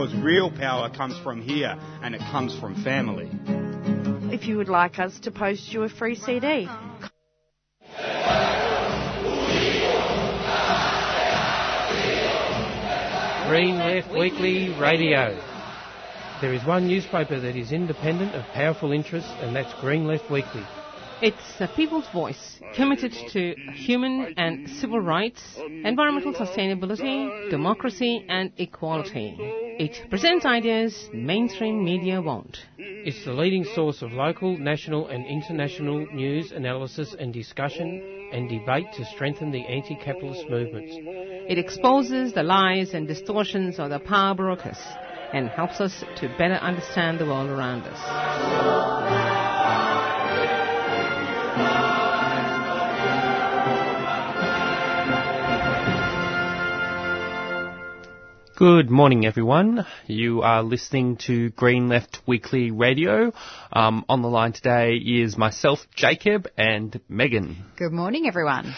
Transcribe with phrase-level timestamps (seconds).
[0.00, 3.28] because real power comes from here and it comes from family.
[4.32, 6.68] If you would like us to post you a free CD,
[13.46, 15.38] Green Left Weekly Radio.
[16.40, 20.64] There is one newspaper that is independent of powerful interests, and that's Green Left Weekly.
[21.22, 25.42] It's a people's voice committed to human and civil rights,
[25.84, 29.36] environmental sustainability, democracy, and equality.
[29.38, 32.56] It presents ideas mainstream media won't.
[32.78, 38.86] It's the leading source of local, national, and international news, analysis, and discussion and debate
[38.94, 40.92] to strengthen the anti-capitalist movements.
[40.96, 44.78] It exposes the lies and distortions of the power brokers
[45.34, 49.19] and helps us to better understand the world around us.
[58.60, 59.86] Good morning, everyone.
[60.06, 63.32] You are listening to Green Left Weekly Radio.
[63.72, 67.64] Um, on the line today is myself, Jacob, and Megan.
[67.76, 68.74] Good morning, everyone.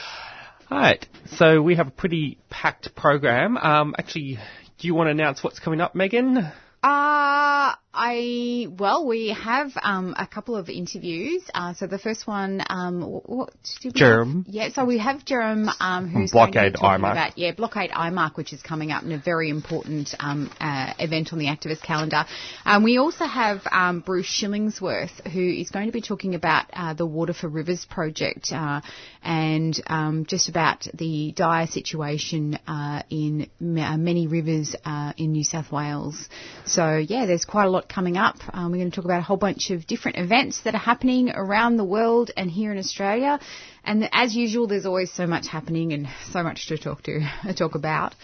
[0.70, 1.05] All right.
[1.34, 3.56] So we have a pretty packed program.
[3.56, 4.39] Um, actually,
[4.78, 6.39] do you want to announce what's coming up, Megan?
[6.80, 11.42] Uh, I well, we have um, a couple of interviews.
[11.52, 14.44] Uh, so the first one, um, what did we Jerome.
[14.46, 14.54] have?
[14.54, 18.36] Yeah, so we have Jerome, um, who's Blockade going to be about yeah Blockade IMARC,
[18.36, 22.24] which is coming up in a very important um, uh, event on the activist calendar.
[22.64, 26.94] Um, we also have um, Bruce Shillingsworth, who is going to be talking about uh,
[26.94, 28.80] the Water for Rivers project uh,
[29.22, 35.44] and um, just about the dire situation uh, in ma- many rivers uh, in New
[35.44, 36.28] South Wales.
[36.64, 38.36] So yeah, there's quite a lot coming up.
[38.52, 41.30] Um, we're going to talk about a whole bunch of different events that are happening
[41.30, 43.41] around the world and here in Australia.
[43.84, 47.20] And as usual, there's always so much happening and so much to talk to
[47.56, 48.14] talk about.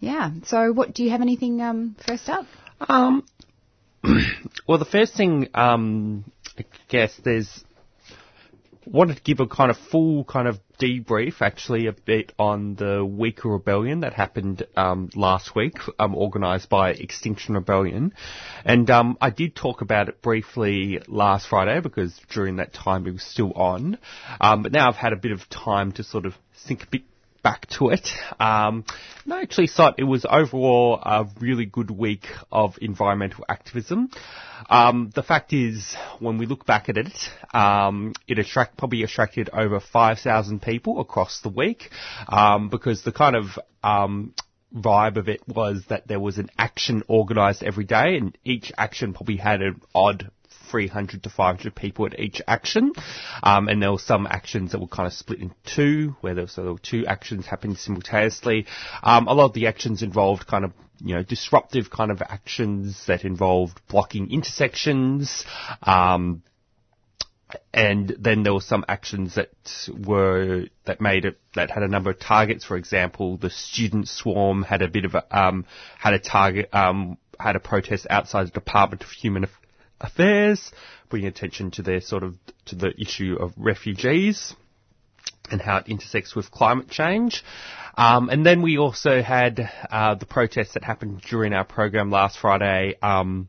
[0.00, 0.30] Yeah.
[0.44, 2.46] So, what do you have anything um, first up?
[2.80, 3.24] Um,
[4.66, 6.24] well, the first thing, um,
[6.58, 7.64] I guess there's
[8.84, 13.06] wanted to give a kind of full kind of debrief, actually, a bit on the
[13.06, 18.12] Uyghur Rebellion that happened um, last week, um, organised by Extinction Rebellion,
[18.64, 23.12] and um, I did talk about it briefly last Friday because during that time it
[23.12, 23.98] was still on,
[24.40, 26.34] um, but now I've had a bit of time to sort of
[26.66, 27.02] think a bit
[27.42, 28.08] back to it.
[28.40, 28.84] Um,
[29.24, 34.10] and I actually thought it was overall a really good week of environmental activism.
[34.70, 37.12] Um, the fact is, when we look back at it,
[37.54, 41.90] um, it attract, probably attracted over 5,000 people across the week
[42.28, 44.34] um, because the kind of um,
[44.74, 49.12] vibe of it was that there was an action organised every day, and each action
[49.12, 50.30] probably had an odd
[50.72, 52.92] 300 to 500 people at each action.
[53.42, 56.44] Um, and there were some actions that were kind of split in two, where there,
[56.44, 58.66] was, so there were two actions happening simultaneously.
[59.02, 60.72] Um, a lot of the actions involved kind of
[61.04, 65.44] you know, disruptive kind of actions that involved blocking intersections,
[65.82, 66.42] um,
[67.74, 69.50] and then there were some actions that
[70.06, 72.64] were that made it that had a number of targets.
[72.64, 75.66] For example, the student swarm had a bit of a um,
[75.98, 79.46] had a target um, had a protest outside the Department of Home
[80.02, 80.72] Affairs,
[81.08, 82.34] bringing attention to their sort of
[82.66, 84.54] to the issue of refugees
[85.50, 87.44] and how it intersects with climate change.
[87.96, 92.38] Um, and then we also had uh, the protests that happened during our program last
[92.38, 92.96] Friday.
[93.02, 93.48] Um,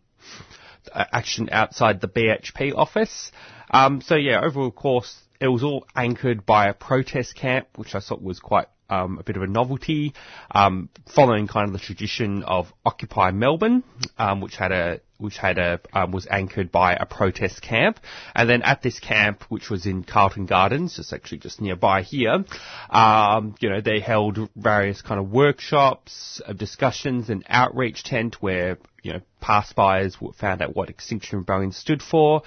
[0.93, 3.31] action outside the BHP office.
[3.69, 7.95] Um, so yeah, overall of course, it was all anchored by a protest camp, which
[7.95, 10.13] I thought was quite um, a bit of a novelty,
[10.51, 13.83] um, following kind of the tradition of Occupy Melbourne,
[14.17, 17.99] um, which had a which had a um, was anchored by a protest camp,
[18.35, 22.43] and then at this camp, which was in Carlton Gardens, just actually just nearby here,
[22.89, 28.77] um, you know, they held various kind of workshops, uh, discussions, and outreach tent where
[29.01, 32.43] you know passers found out what Extinction Rebellion stood for.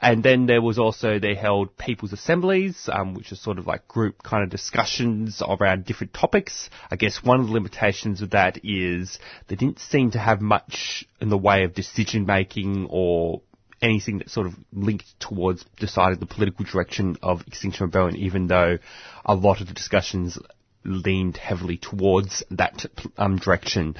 [0.00, 3.88] And then there was also, they held people's assemblies, um, which is sort of like
[3.88, 6.68] group kind of discussions around different topics.
[6.90, 9.18] I guess one of the limitations of that is
[9.48, 13.40] they didn't seem to have much in the way of decision making or
[13.80, 18.78] anything that sort of linked towards deciding the political direction of Extinction Rebellion, even though
[19.24, 20.38] a lot of the discussions
[20.84, 23.96] leaned heavily towards that um, direction.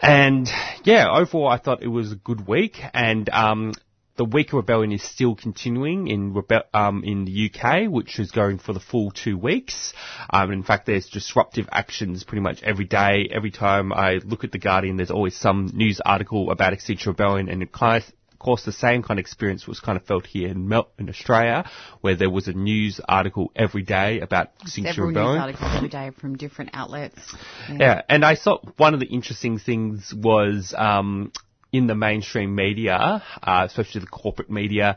[0.00, 0.48] And
[0.84, 3.72] yeah, overall, I thought it was a good week, and um,
[4.18, 8.58] the Uyghur Rebellion is still continuing in rebe- um, in the UK, which is going
[8.58, 9.94] for the full two weeks.
[10.28, 13.28] Um, in fact, there's disruptive actions pretty much every day.
[13.30, 17.48] Every time I look at the Guardian, there's always some news article about Extinction Rebellion,
[17.48, 20.24] and it kind of of course, the same kind of experience was kind of felt
[20.24, 21.68] here in, Mel- in Australia,
[22.02, 25.14] where there was a news article every day about Extinction Rebellion.
[25.14, 27.34] Several news articles every day from different outlets.
[27.68, 31.32] Yeah, and I thought one of the interesting things was um,
[31.72, 34.96] in the mainstream media, uh, especially the corporate media,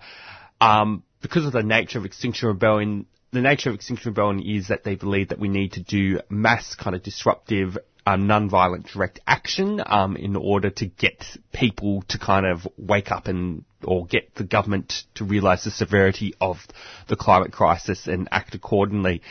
[0.60, 3.06] um, because of the nature of Extinction Rebellion.
[3.34, 6.76] The nature of Extinction Rebellion is that they believe that we need to do mass
[6.76, 12.46] kind of disruptive, um, non-violent direct action um, in order to get people to kind
[12.46, 16.58] of wake up and or get the government to realise the severity of
[17.08, 19.22] the climate crisis and act accordingly.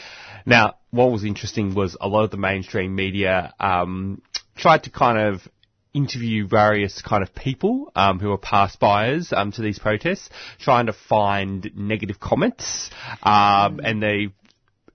[0.47, 4.23] Now, what was interesting was a lot of the mainstream media um,
[4.57, 5.47] tried to kind of
[5.93, 10.29] interview various kind of people um, who are past buyers um, to these protests,
[10.59, 12.91] trying to find negative comments,
[13.23, 14.29] um, and they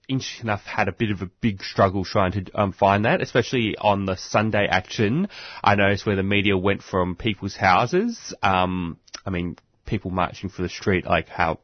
[0.08, 3.76] interesting enough had a bit of a big struggle trying to um, find that, especially
[3.76, 5.28] on the Sunday action.
[5.62, 8.34] I noticed where the media went from people's houses.
[8.42, 11.58] Um, I mean, people marching for the street, like how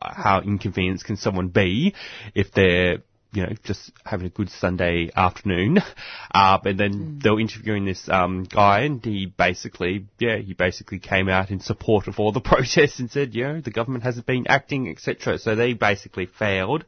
[0.00, 1.94] how inconvenienced can someone be
[2.34, 2.98] if they're
[3.32, 5.78] you know, just having a good Sunday afternoon.
[6.34, 10.98] Uh, and then they were interviewing this um, guy, and he basically, yeah, he basically
[10.98, 14.26] came out in support of all the protests and said, you know, the government hasn't
[14.26, 15.38] been acting, etc.
[15.38, 16.84] So they basically failed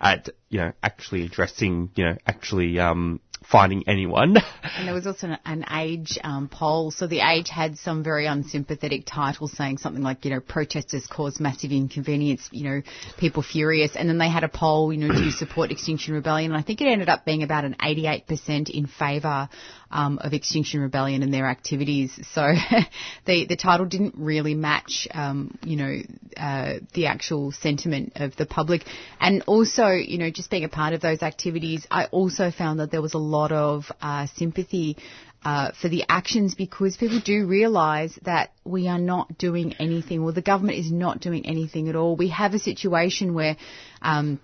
[0.00, 4.36] at, you know, actually addressing, you know, actually um, finding anyone.
[4.76, 6.90] And there was also an, an age um, poll.
[6.90, 11.40] So the age had some very unsympathetic titles saying something like, you know, protesters cause
[11.40, 12.82] massive inconvenience, you know,
[13.18, 13.96] people furious.
[13.96, 16.52] And then they had a poll, you know, do you support Extinction Rebellion?
[16.52, 19.48] And I think it ended up being about an 88% in favour
[19.90, 22.12] um, of Extinction Rebellion and their activities.
[22.32, 22.52] So
[23.26, 25.98] the the title didn't really match, um, you know,
[26.36, 28.84] uh, the actual sentiment of the public.
[29.20, 32.90] And also, you know, just being a part of those activities, I also found that
[32.90, 34.96] there was a lot of uh, sympathy.
[35.42, 40.32] Uh, for the actions because people do realise that we are not doing anything, or
[40.32, 42.14] the government is not doing anything at all.
[42.14, 43.56] We have a situation where
[44.02, 44.38] um,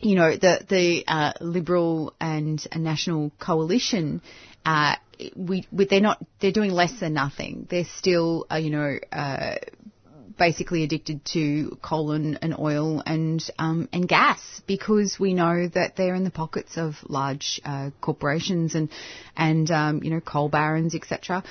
[0.00, 4.22] you know, the the uh, Liberal and National Coalition,
[4.64, 4.94] uh,
[5.34, 7.66] we, we they're not they're doing less than nothing.
[7.68, 8.98] They're still, uh, you know.
[10.38, 15.96] Basically addicted to coal and, and oil and um, and gas because we know that
[15.96, 18.88] they're in the pockets of large uh, corporations and
[19.36, 21.42] and um, you know coal barons etc.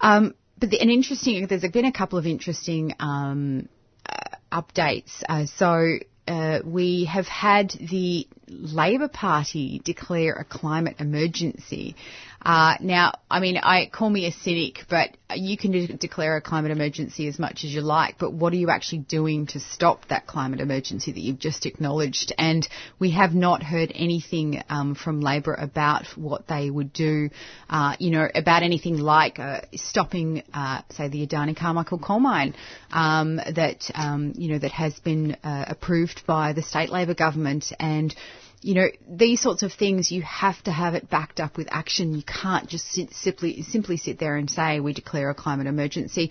[0.00, 3.68] Um, but the, an interesting there's been a couple of interesting um,
[4.08, 5.22] uh, updates.
[5.28, 5.98] Uh, so
[6.28, 11.96] uh, we have had the Labor Party declare a climate emergency.
[12.46, 16.40] Uh, now, I mean, I call me a cynic, but you can de- declare a
[16.40, 20.06] climate emergency as much as you like, but what are you actually doing to stop
[20.10, 22.32] that climate emergency that you've just acknowledged?
[22.38, 22.64] And
[23.00, 27.30] we have not heard anything um, from Labor about what they would do,
[27.68, 32.54] uh, you know, about anything like uh, stopping, uh, say, the Adani Carmichael coal mine
[32.92, 37.72] um, that, um, you know, that has been uh, approved by the state Labor government
[37.80, 38.14] and
[38.62, 42.14] you know, these sorts of things, you have to have it backed up with action.
[42.14, 46.30] You can't just sit, simply, simply sit there and say, we declare a climate emergency.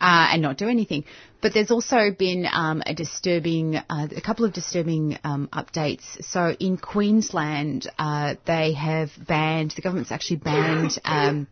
[0.00, 1.04] Uh, and not do anything.
[1.40, 6.04] But there's also been um, a disturbing, uh, a couple of disturbing um, updates.
[6.24, 10.96] So in Queensland, uh, they have banned, the government's actually banned.
[11.04, 11.48] Um,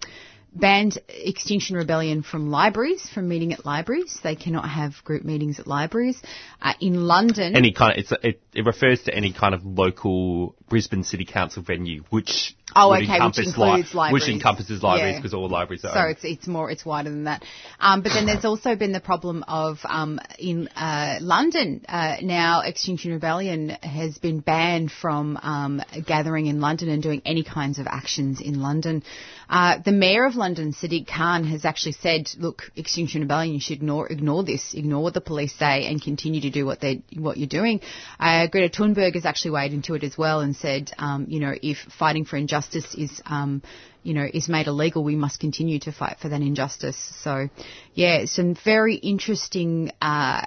[0.58, 4.18] banned Extinction Rebellion from libraries, from meeting at libraries.
[4.22, 6.20] They cannot have group meetings at libraries.
[6.60, 10.54] Uh, in London, any kind of, it's, it, it refers to any kind of local
[10.68, 15.18] Brisbane City Council venue, which Oh, okay, which includes li- which encompasses libraries Yeah.
[15.18, 15.92] because all libraries are.
[15.92, 16.10] So owned.
[16.10, 17.44] it's it's more it's wider than that.
[17.78, 22.62] Um, but then there's also been the problem of um, in uh, London uh, now
[22.62, 27.86] Extinction Rebellion has been banned from um, gathering in London and doing any kinds of
[27.86, 29.04] actions in London.
[29.48, 33.78] Uh, the mayor of London, Sadiq Khan, has actually said, "Look, Extinction Rebellion, you should
[33.78, 37.36] ignore ignore this, ignore what the police say, and continue to do what they what
[37.36, 37.80] you're doing."
[38.20, 41.54] Uh, Greta Thunberg has actually weighed into it as well and said, um, "You know,
[41.60, 43.62] if fighting for injustice is um,
[44.06, 46.96] you know, is made illegal, we must continue to fight for that injustice.
[47.24, 47.48] So,
[47.92, 50.42] yeah, some very interesting uh,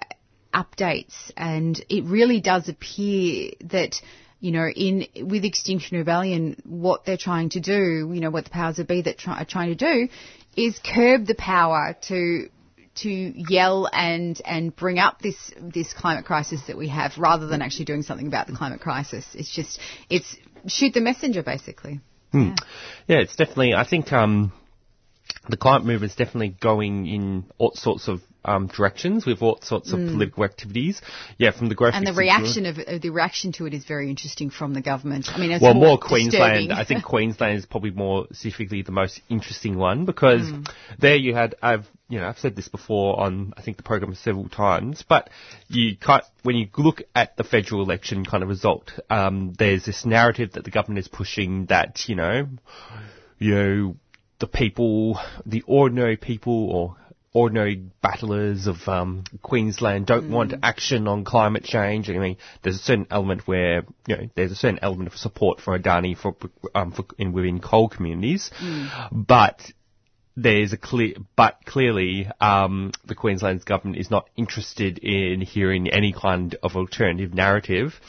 [0.53, 4.01] updates, and it really does appear that.
[4.39, 8.49] You know, in with Extinction Rebellion, what they're trying to do, you know, what the
[8.49, 10.07] powers that be that try, are trying to do,
[10.55, 12.49] is curb the power to
[12.95, 17.61] to yell and and bring up this this climate crisis that we have, rather than
[17.61, 19.25] actually doing something about the climate crisis.
[19.33, 19.79] It's just
[20.09, 20.35] it's
[20.67, 21.99] shoot the messenger, basically.
[22.31, 22.51] Hmm.
[23.07, 23.73] Yeah, it's definitely.
[23.73, 24.51] I think um,
[25.49, 29.99] the climate movement's definitely going in all sorts of um, directions with all sorts of
[29.99, 31.01] political activities.
[31.37, 31.93] Yeah, from the Mm.
[31.93, 35.29] And the reaction of uh, the reaction to it is very interesting from the government.
[35.29, 36.73] I mean, it's well, more, more Queensland.
[36.73, 40.69] I think Queensland is probably more specifically the most interesting one because Mm.
[40.99, 44.13] there you had, I've, you know, I've said this before on, I think, the program
[44.15, 45.29] several times, but
[45.67, 50.05] you cut, when you look at the federal election kind of result, um, there's this
[50.05, 52.47] narrative that the government is pushing that, you know,
[53.37, 53.95] you know,
[54.39, 56.95] the people, the ordinary people or
[57.31, 62.09] ordinary battlers of um, Queensland don't want action on climate change.
[62.09, 65.61] I mean, there's a certain element where you know there's a certain element of support
[65.61, 66.35] for Adani for,
[66.73, 68.49] um, for in within coal communities,
[69.11, 69.71] but
[70.35, 76.13] there's a clear, but clearly um, the Queensland's government is not interested in hearing any
[76.13, 77.99] kind of alternative narrative.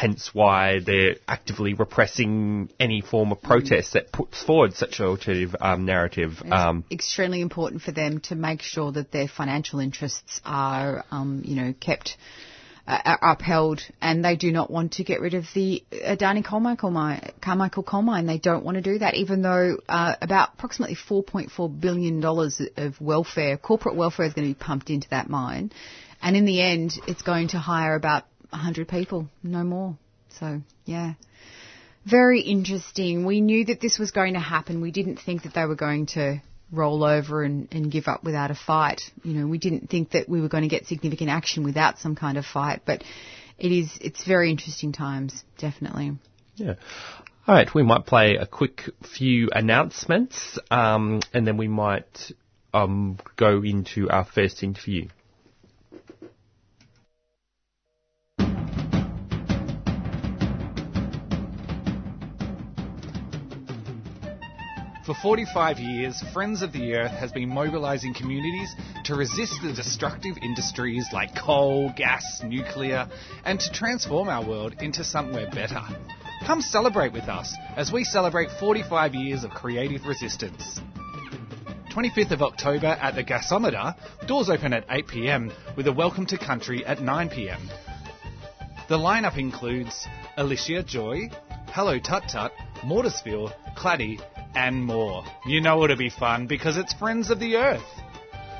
[0.00, 5.56] Hence why they're actively repressing any form of protest that puts forward such an alternative
[5.60, 6.40] um, narrative.
[6.52, 11.56] Um, extremely important for them to make sure that their financial interests are, um, you
[11.56, 12.16] know, kept
[12.86, 16.92] uh, are upheld, and they do not want to get rid of the Adani Carmichael
[16.92, 17.32] mine.
[17.40, 18.26] Carmichael coal mine.
[18.26, 23.00] They don't want to do that, even though uh, about approximately 4.4 billion dollars of
[23.00, 25.72] welfare, corporate welfare, is going to be pumped into that mine,
[26.22, 29.96] and in the end, it's going to hire about 100 people, no more.
[30.38, 31.14] So, yeah.
[32.04, 33.26] Very interesting.
[33.26, 34.80] We knew that this was going to happen.
[34.80, 36.40] We didn't think that they were going to
[36.70, 39.02] roll over and, and give up without a fight.
[39.22, 42.14] You know, we didn't think that we were going to get significant action without some
[42.14, 43.02] kind of fight, but
[43.58, 46.12] it is, it's very interesting times, definitely.
[46.56, 46.74] Yeah.
[47.46, 48.82] All right, we might play a quick
[49.16, 52.32] few announcements, um, and then we might
[52.74, 55.08] um, go into our first interview.
[65.08, 70.36] For 45 years, Friends of the Earth has been mobilising communities to resist the destructive
[70.42, 73.08] industries like coal, gas, nuclear,
[73.46, 75.80] and to transform our world into somewhere better.
[76.44, 80.78] Come celebrate with us as we celebrate 45 years of creative resistance.
[81.90, 83.94] 25th of October at the Gasometer,
[84.26, 87.60] doors open at 8pm with a welcome to country at 9pm.
[88.90, 91.30] The lineup includes Alicia Joy,
[91.68, 92.52] Hello Tut Tut,
[92.84, 94.20] Mortisville, Claddy,
[94.58, 95.22] and more.
[95.46, 97.88] You know it'll be fun because it's Friends of the Earth.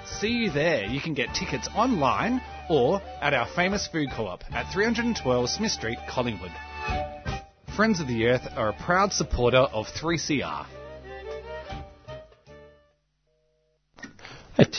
[0.07, 0.85] See you there.
[0.85, 2.41] You can get tickets online
[2.71, 6.53] or at our famous food co-op at 312 Smith Street, Collingwood.
[7.75, 10.67] Friends of the Earth are a proud supporter of 3CR.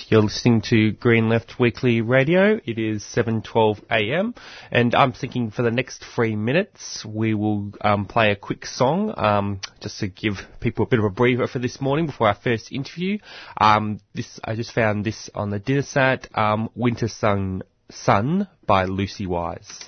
[0.09, 2.59] You're listening to Green Left Weekly Radio.
[2.65, 4.35] It is 7:12 a.m.
[4.71, 9.13] and I'm thinking for the next three minutes we will um, play a quick song
[9.15, 12.35] um, just to give people a bit of a breather for this morning before our
[12.35, 13.19] first interview.
[13.55, 16.27] Um, this I just found this on the dinner set.
[16.37, 19.87] Um, Winter Sun Sun by Lucy Wise.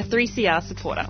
[0.00, 1.06] a 3CR supporter.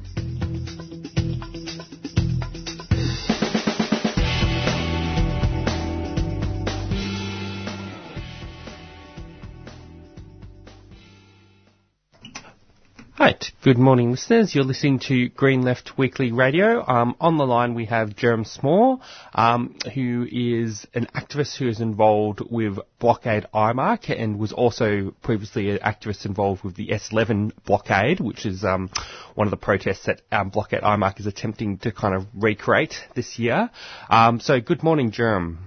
[13.20, 13.52] Right.
[13.62, 14.54] Good morning, listeners.
[14.54, 16.82] You're listening to Green Left Weekly Radio.
[16.88, 19.02] Um, on the line, we have Jerome Small,
[19.34, 25.68] um, who is an activist who is involved with Blockade IMARC and was also previously
[25.68, 28.88] an activist involved with the S11 blockade, which is um,
[29.34, 33.38] one of the protests that um, Blockade IMARC is attempting to kind of recreate this
[33.38, 33.68] year.
[34.08, 35.58] Um, so, good morning, Jerem.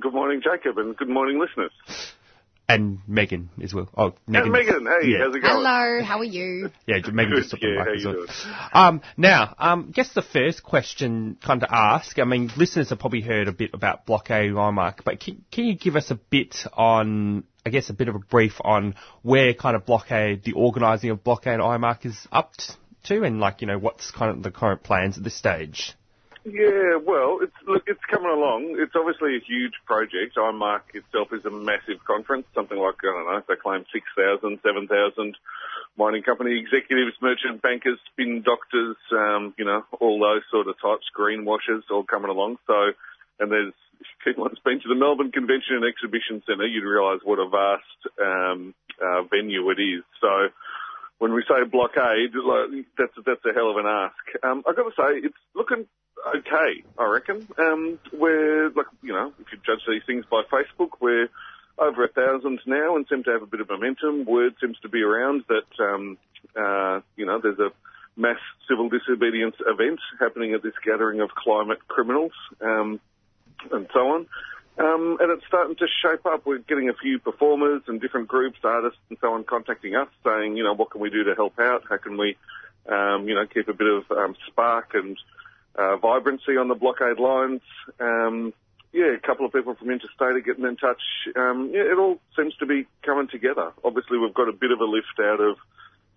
[0.00, 1.72] Good morning, Jacob, and good morning, listeners.
[2.70, 3.88] And Megan as well.
[3.96, 4.52] Oh, Megan.
[4.52, 5.18] Megan, hey, yeah.
[5.20, 5.54] how's it going?
[5.54, 6.70] Hello, how are you?
[6.86, 8.26] Yeah, Megan just took yeah, the mic as well.
[8.74, 13.22] Um, now, um, guess the first question kind of ask, I mean, listeners have probably
[13.22, 17.44] heard a bit about Blockade IMARC, but can, can you give us a bit on,
[17.64, 21.24] I guess, a bit of a brief on where kind of Blockade, the organising of
[21.24, 22.52] Blockade IMARC is up
[23.04, 25.94] to, and like, you know, what's kind of the current plans at this stage?
[26.48, 28.76] Yeah, well, it's look, it's coming along.
[28.78, 30.36] It's obviously a huge project.
[30.36, 35.36] IMARC itself is a massive conference, something like I don't know, they claim 6,000, 7,000
[35.98, 41.04] mining company executives, merchant bankers, spin doctors, um, you know, all those sort of types,
[41.12, 42.56] greenwashers, all coming along.
[42.66, 42.92] So,
[43.40, 47.38] and there's if anyone's been to the Melbourne Convention and Exhibition Centre, you'd realise what
[47.38, 50.04] a vast um, uh, venue it is.
[50.20, 50.48] So
[51.18, 54.44] when we say blockade, like, that's that's a hell of an ask.
[54.44, 55.86] Um, I've got to say, it's looking
[56.36, 56.82] okay.
[56.98, 57.46] I reckon.
[57.58, 61.28] Um, we're like you know, if you judge these things by Facebook, we're
[61.78, 64.24] over a thousand now and seem to have a bit of momentum.
[64.24, 66.18] Word seems to be around that um,
[66.56, 67.70] uh, you know there's a
[68.16, 73.00] mass civil disobedience event happening at this gathering of climate criminals um,
[73.72, 74.26] and so on.
[74.78, 76.46] Um, and it's starting to shape up.
[76.46, 80.56] We're getting a few performers and different groups, artists and so on contacting us saying,
[80.56, 81.82] you know, what can we do to help out?
[81.88, 82.36] How can we,
[82.88, 85.18] um, you know, keep a bit of um, spark and
[85.74, 87.62] uh, vibrancy on the blockade lines?
[87.98, 88.54] Um,
[88.92, 91.02] yeah, a couple of people from Interstate are getting in touch.
[91.36, 93.72] Um, yeah, it all seems to be coming together.
[93.84, 95.56] Obviously, we've got a bit of a lift out of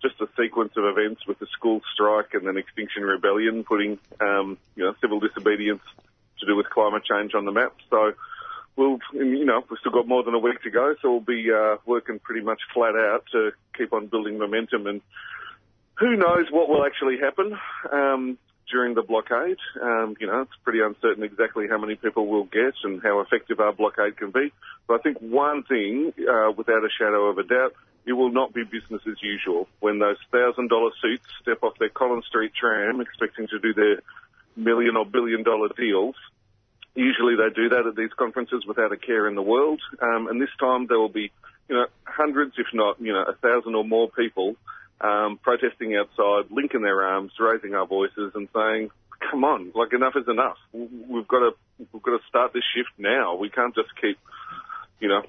[0.00, 4.56] just a sequence of events with the school strike and then Extinction Rebellion putting, um,
[4.74, 5.82] you know, civil disobedience
[6.40, 7.74] to do with climate change on the map.
[7.90, 8.14] So,
[8.76, 11.50] we'll, you know, we've still got more than a week to go, so we'll be
[11.52, 14.86] uh, working pretty much flat out to keep on building momentum.
[14.86, 15.00] And
[15.94, 17.58] who knows what will actually happen
[17.92, 18.38] um,
[18.70, 19.58] during the blockade?
[19.80, 23.60] Um, you know, it's pretty uncertain exactly how many people we'll get and how effective
[23.60, 24.52] our blockade can be.
[24.88, 28.52] But I think one thing, uh, without a shadow of a doubt, it will not
[28.52, 29.68] be business as usual.
[29.78, 34.02] When those thousand dollar suits step off their Collins Street tram expecting to do their
[34.56, 36.16] million or billion dollar deals,
[36.94, 39.80] Usually they do that at these conferences without a care in the world.
[40.00, 41.32] Um, and this time there will be,
[41.68, 44.56] you know, hundreds, if not, you know, a thousand or more people
[45.02, 48.90] um, protesting outside, linking their arms, raising our voices, and saying,
[49.30, 50.58] "Come on, like enough is enough.
[50.72, 51.50] We've got to
[51.92, 53.36] we've got to start this shift now.
[53.36, 54.18] We can't just keep."
[55.02, 55.22] You know,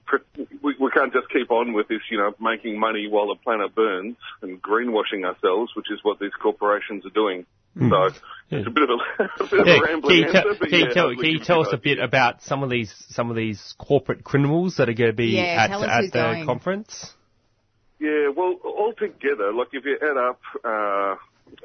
[0.62, 3.74] we, we can't just keep on with this, you know, making money while the planet
[3.74, 7.48] burns and greenwashing ourselves, which is what these corporations are doing.
[7.76, 7.90] Mm.
[7.90, 8.20] So
[8.52, 10.60] it's a bit of a, a, bit Yeah, of a rambling can you, tell, answer,
[10.60, 13.32] but can you tell, can you tell us a bit about some of these some
[13.32, 16.46] of these corporate criminals that are going to be Yeah, at, at the going.
[16.46, 17.12] conference?
[18.00, 21.16] Yeah, well, altogether, like if you add up, uh,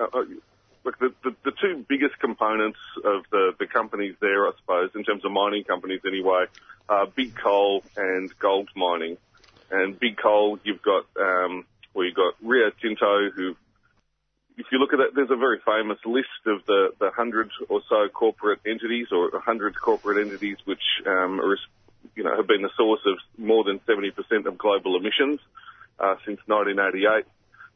[0.03, 0.25] uh,
[0.89, 5.05] look, the, the, the two biggest components of the, the companies there, I suppose, in
[5.05, 6.45] terms of mining companies anyway,
[6.89, 9.19] are big coal and gold mining.
[9.71, 13.55] And big coal, you've got, um, well, you've got Rio Tinto, who,
[14.57, 17.83] if you look at that, there's a very famous list of the, the hundred or
[17.89, 21.57] so corporate entities or a hundred corporate entities which, um, are,
[22.17, 25.41] you know, have been the source of more than 70% of global emissions
[26.01, 27.27] uh, since 1988.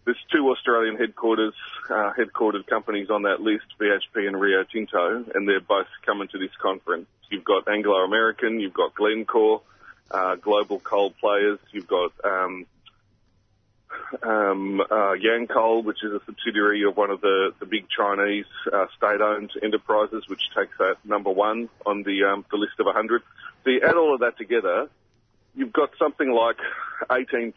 [0.04, 1.54] There's two Australian headquarters,
[1.88, 6.38] uh, headquartered companies on that list, BHP and Rio Tinto, and they're both coming to
[6.38, 7.06] this conference.
[7.30, 9.62] You've got Anglo American, you've got Glencore,
[10.10, 12.66] uh, global coal players, you've got um,
[14.22, 18.86] um, uh, Yancoal, which is a subsidiary of one of the, the big Chinese uh,
[18.96, 23.22] state-owned enterprises, which takes that number one on the um, the list of 100.
[23.64, 24.88] So you add all of that together,
[25.54, 26.58] you've got something like
[27.10, 27.54] 18%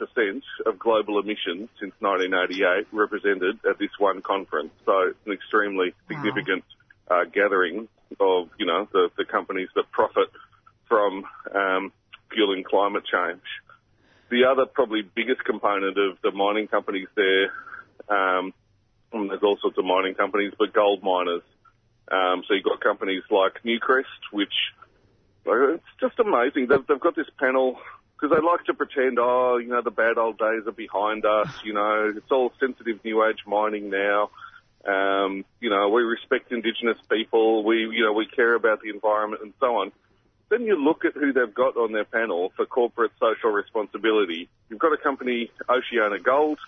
[0.65, 4.71] of global emissions since 1988 represented at this one conference.
[4.85, 6.63] So it's an extremely significant
[7.09, 7.87] uh, gathering
[8.19, 10.29] of, you know, the, the companies that profit
[10.87, 11.91] from um,
[12.33, 13.41] fueling climate change.
[14.29, 17.51] The other probably biggest component of the mining companies there,
[18.09, 18.53] um,
[19.13, 21.43] and there's all sorts of mining companies, but gold miners.
[22.11, 24.53] Um, so you've got companies like Newcrest, which
[25.45, 26.67] it's just amazing.
[26.67, 27.77] They've, they've got this panel
[28.15, 31.49] because they like to pretend, oh, you know, the bad old days are behind us.
[31.63, 34.29] You know, it's all sensitive new age mining now.
[34.85, 37.63] Um, you know, we respect Indigenous people.
[37.63, 39.91] We, you know, we care about the environment and so on.
[40.49, 44.47] Then you look at who they've got on their panel for corporate social responsibility.
[44.69, 46.59] You've got a company, Oceana Gold,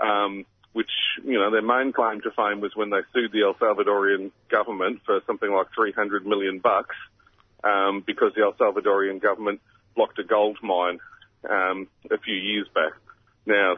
[0.00, 0.90] um, which,
[1.24, 5.00] you know, their main claim to fame was when they sued the El Salvadorian government
[5.04, 6.94] for something like 300 million bucks,
[7.66, 9.60] um, because the El Salvadorian government
[9.94, 10.98] blocked a gold mine,
[11.48, 12.92] um, a few years back.
[13.44, 13.76] Now,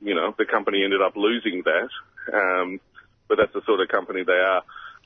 [0.00, 1.90] you know, the company ended up losing that,
[2.32, 2.80] um,
[3.28, 4.62] but that's the sort of company they are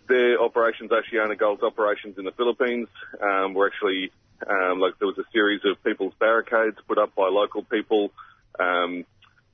[0.08, 2.88] their operations, Oceana Gold's operations in the Philippines,
[3.20, 4.10] um, were actually
[4.48, 8.10] um, like there was a series of people's barricades put up by local people
[8.58, 9.04] um,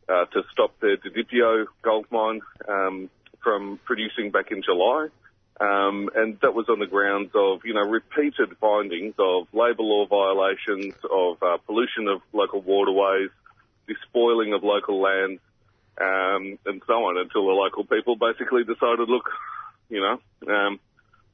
[0.09, 3.11] uh, to stop the Didipio gold mine um,
[3.43, 5.09] from producing back in July.
[5.61, 10.07] Um, and that was on the grounds of, you know, repeated findings of labour law
[10.07, 13.31] violations, of uh, pollution of local waterways,
[13.89, 15.41] despoiling of local lands,
[16.01, 19.29] um, and so on, until the local people basically decided, look,
[19.91, 20.21] you know,
[20.55, 20.79] um,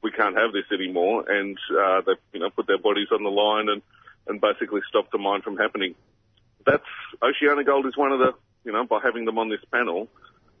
[0.01, 3.29] we can't have this anymore, and uh, they, you know, put their bodies on the
[3.29, 3.81] line and
[4.27, 5.93] and basically stopped the mine from happening.
[6.65, 6.83] That's
[7.21, 8.33] Oceana Gold is one of the,
[8.63, 10.07] you know, by having them on this panel,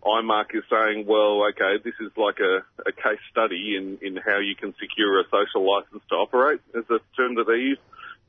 [0.05, 4.39] IMARC is saying, well, okay, this is like a, a case study in, in how
[4.39, 7.79] you can secure a social license to operate, is the term that they use.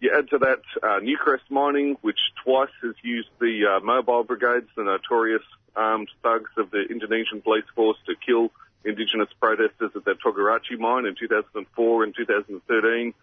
[0.00, 4.68] You add to that uh, Newcrest Mining, which twice has used the uh, mobile brigades,
[4.76, 5.42] the notorious
[5.74, 8.50] armed thugs of the Indonesian police force, to kill
[8.84, 13.14] Indigenous protesters at that Toguraci mine in 2004 and 2013.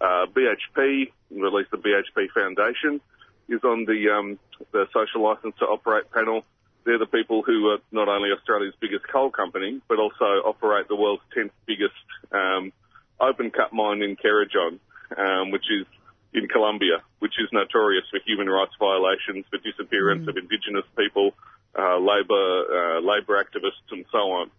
[0.00, 3.00] Uh, BHP, at least the BHP Foundation,
[3.48, 4.38] is on the um,
[4.72, 6.44] the social license to operate panel.
[6.84, 10.96] They're the people who are not only Australia's biggest coal company, but also operate the
[10.96, 11.94] world's 10th biggest
[12.30, 12.72] um,
[13.20, 14.78] open cut mine in Cerrejón,
[15.16, 15.86] um, which is
[16.34, 20.28] in Colombia, which is notorious for human rights violations, for disappearance mm.
[20.28, 21.32] of Indigenous people,
[21.78, 24.50] uh, labour uh, labour activists, and so on.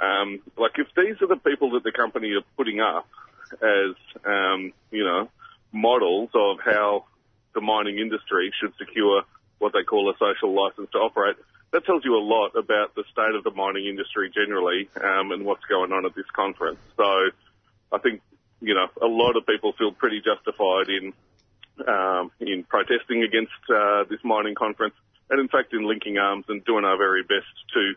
[0.00, 3.06] Um, like if these are the people that the company are putting up
[3.52, 5.28] as, um, you know,
[5.72, 7.04] models of how
[7.54, 9.22] the mining industry should secure
[9.58, 11.36] what they call a social license to operate,
[11.72, 15.44] that tells you a lot about the state of the mining industry generally um, and
[15.44, 16.78] what's going on at this conference.
[16.96, 17.04] So
[17.92, 18.22] I think,
[18.60, 21.12] you know, a lot of people feel pretty justified in
[21.86, 24.94] um, in protesting against uh, this mining conference
[25.30, 27.94] and in fact in linking arms and doing our very best to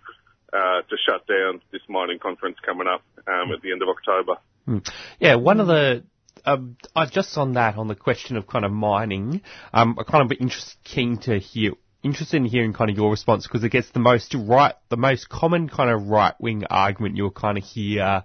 [0.54, 4.36] uh, to shut down this mining conference coming up um, at the end of October.
[4.68, 4.88] Mm.
[5.20, 6.04] Yeah, one of the
[6.46, 6.76] um,
[7.10, 9.42] just on that, on the question of kind of mining,
[9.74, 13.48] um, I'm kind of interest, keen to hear, interested in hearing kind of your response
[13.48, 17.32] because it gets the most right, the most common kind of right wing argument you'll
[17.32, 18.24] kind of hear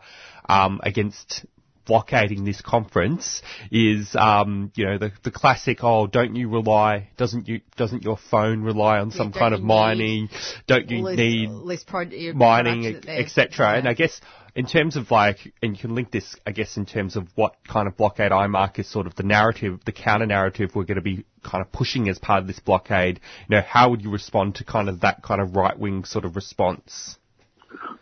[0.49, 1.45] um, against
[1.87, 7.49] blockading this conference is, um, you know, the, the classic, oh, don't you rely, doesn't
[7.49, 10.29] you, doesn't your phone rely on yeah, some kind of mining?
[10.67, 13.67] Don't you less, need less pro- mining, etc.?
[13.73, 13.79] Yeah.
[13.79, 14.21] And I guess
[14.57, 17.57] in terms of like, and you can link this, I guess, in terms of what
[17.69, 21.03] kind of blockade IMARC is sort of the narrative, the counter narrative we're going to
[21.03, 23.21] be kind of pushing as part of this blockade.
[23.49, 26.25] You know, how would you respond to kind of that kind of right wing sort
[26.25, 27.19] of response?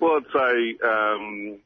[0.01, 1.59] Well, I'd say um,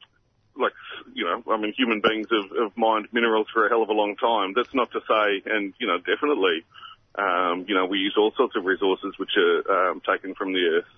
[0.59, 0.73] like,
[1.13, 3.93] you know, I mean, human beings have, have mined minerals for a hell of a
[3.93, 4.53] long time.
[4.55, 6.65] That's not to say, and, you know, definitely,
[7.15, 10.63] um, you know, we use all sorts of resources which are um, taken from the
[10.77, 10.91] earth.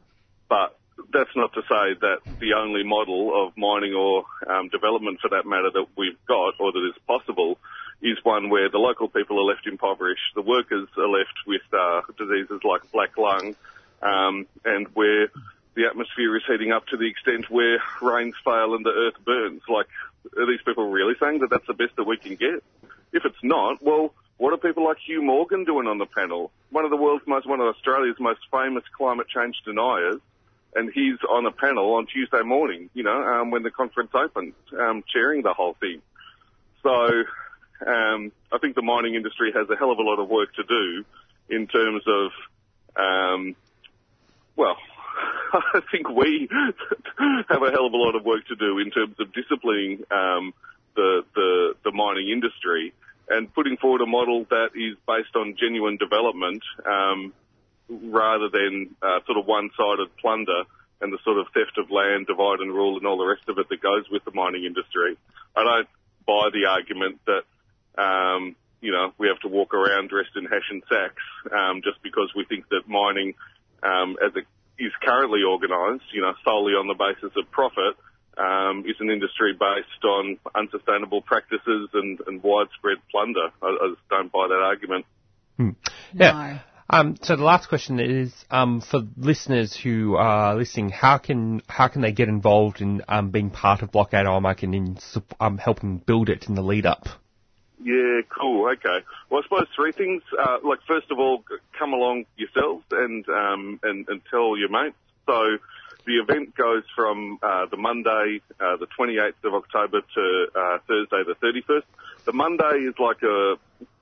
[0.49, 0.77] But
[1.13, 5.45] that's not to say that the only model of mining or um, development for that
[5.45, 7.57] matter that we've got or that is possible
[8.01, 12.01] is one where the local people are left impoverished, the workers are left with uh,
[12.17, 13.55] diseases like black lung,
[14.01, 15.29] um, and where
[15.75, 19.61] the atmosphere is heating up to the extent where rains fail and the earth burns.
[19.69, 19.87] Like,
[20.37, 22.63] are these people really saying that that's the best that we can get?
[23.13, 26.51] If it's not, well, what are people like Hugh Morgan doing on the panel?
[26.71, 30.19] One of the world's most, one of Australia's most famous climate change deniers,
[30.75, 34.55] and he's on a panel on Tuesday morning, you know, um, when the conference opens,
[34.77, 36.01] um, chairing the whole thing.
[36.81, 37.23] So,
[37.85, 40.63] um, I think the mining industry has a hell of a lot of work to
[40.63, 41.05] do
[41.49, 42.31] in terms of,
[42.95, 43.55] um,
[44.55, 44.77] well,
[45.53, 49.15] I think we have a hell of a lot of work to do in terms
[49.19, 50.53] of disciplining um,
[50.95, 52.93] the, the the mining industry
[53.29, 57.33] and putting forward a model that is based on genuine development um,
[57.89, 60.63] rather than uh, sort of one-sided plunder
[60.99, 63.57] and the sort of theft of land, divide and rule, and all the rest of
[63.57, 65.17] it that goes with the mining industry.
[65.55, 65.87] I don't
[66.27, 67.43] buy the argument that
[68.01, 72.01] um, you know we have to walk around dressed in hash and sacks um, just
[72.03, 73.33] because we think that mining,
[73.81, 74.45] um, as it
[74.79, 77.95] is currently organised, you know, solely on the basis of profit,
[78.37, 83.49] um, is an industry based on unsustainable practices and, and widespread plunder.
[83.61, 85.05] I, I just don't buy that argument.
[86.13, 86.59] Yeah.
[86.89, 91.87] Um, so the last question is um, for listeners who are listening: How can how
[91.87, 94.97] can they get involved in um, being part of Blockade IMARC and in
[95.39, 97.07] um, helping build it in the lead up?
[97.83, 98.69] Yeah, cool.
[98.69, 99.03] Okay.
[99.29, 100.21] Well, I suppose three things.
[100.37, 101.43] Uh, like, first of all,
[101.77, 104.95] come along yourselves and um, and, and tell your mates.
[105.25, 105.57] So,
[106.05, 111.23] the event goes from uh, the Monday, uh, the 28th of October, to uh, Thursday,
[111.25, 111.83] the 31st.
[112.25, 113.55] The Monday is like a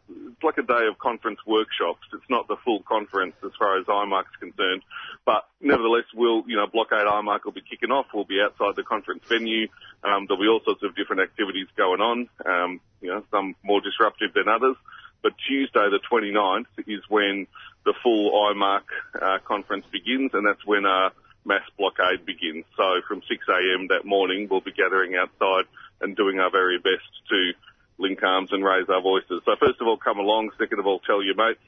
[0.10, 2.02] it's like a day of conference workshops.
[2.14, 4.84] It's not the full conference as far as IMARC's concerned,
[5.26, 8.08] but nevertheless, we'll, you know, Blockade IMARC will be kicking off.
[8.14, 9.68] We'll be outside the conference venue.
[10.04, 13.82] Um, there'll be all sorts of different activities going on, um, you know, some more
[13.82, 14.76] disruptive than others.
[15.22, 17.48] But Tuesday, the 29th, is when
[17.86, 18.84] the full IMARC
[19.22, 21.10] uh, conference begins, and that's when uh,
[21.46, 22.66] mass blockade begins.
[22.78, 23.88] So from 6 a.m.
[23.90, 25.66] that morning, we'll be gathering outside
[26.02, 27.52] and doing our very best to
[28.00, 29.42] link arms and raise our voices.
[29.46, 30.52] So first of all, come along.
[30.58, 31.60] Second of all, tell your mates.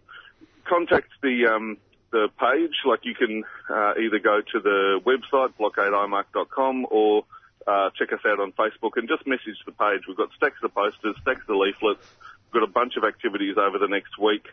[0.66, 1.78] Contact the um,
[2.12, 2.76] the page.
[2.86, 7.26] Like you can uh, either go to the website blockadeimarc.com or
[7.68, 10.02] uh, check us out on Facebook and just message the page.
[10.08, 12.06] We've got stacks of posters, stacks of leaflets.
[12.46, 14.48] We've got a bunch of activities over the next week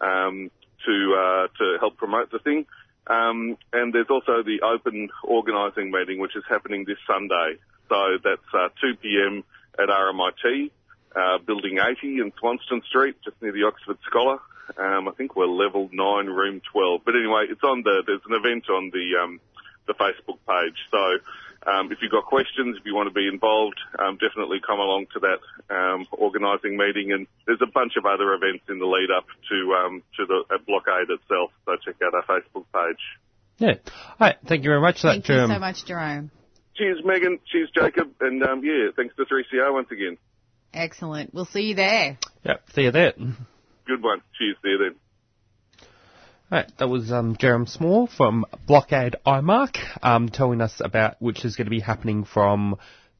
[0.00, 0.50] um,
[0.86, 2.66] to uh, to help promote the thing.
[3.06, 7.56] Um, and there's also the open organising meeting, which is happening this Sunday.
[7.88, 9.44] So that's uh, 2 p.m.
[9.78, 10.70] at RMIT,
[11.14, 14.38] uh, Building 80 in Swanston Street, just near the Oxford Scholar.
[14.78, 17.02] Um, I think we're level 9, room 12.
[17.04, 19.40] But anyway, it's on the, there's an event on the, um,
[19.86, 20.76] the Facebook page.
[20.90, 21.18] So,
[21.66, 25.06] um, if you've got questions, if you want to be involved, um, definitely come along
[25.14, 25.40] to that
[25.74, 27.12] um, organising meeting.
[27.12, 30.44] And there's a bunch of other events in the lead up to um, to the
[30.54, 31.52] uh, blockade itself.
[31.64, 33.00] So check out our Facebook page.
[33.58, 33.74] Yeah.
[33.86, 34.36] All right.
[34.46, 36.30] Thank you very much for Thank that, you so much, Jerome.
[36.76, 37.38] Cheers, Megan.
[37.50, 38.12] Cheers, Jacob.
[38.20, 40.18] And um, yeah, thanks to 3CR once again.
[40.74, 41.32] Excellent.
[41.32, 42.18] We'll see you there.
[42.44, 42.62] Yep.
[42.74, 43.12] See you there.
[43.12, 44.20] Good one.
[44.38, 44.56] Cheers.
[44.62, 44.96] See you then.
[46.50, 51.56] Right, that was um, Jerome Small from Blockade IMARC um, telling us about which is
[51.56, 52.76] going to be happening from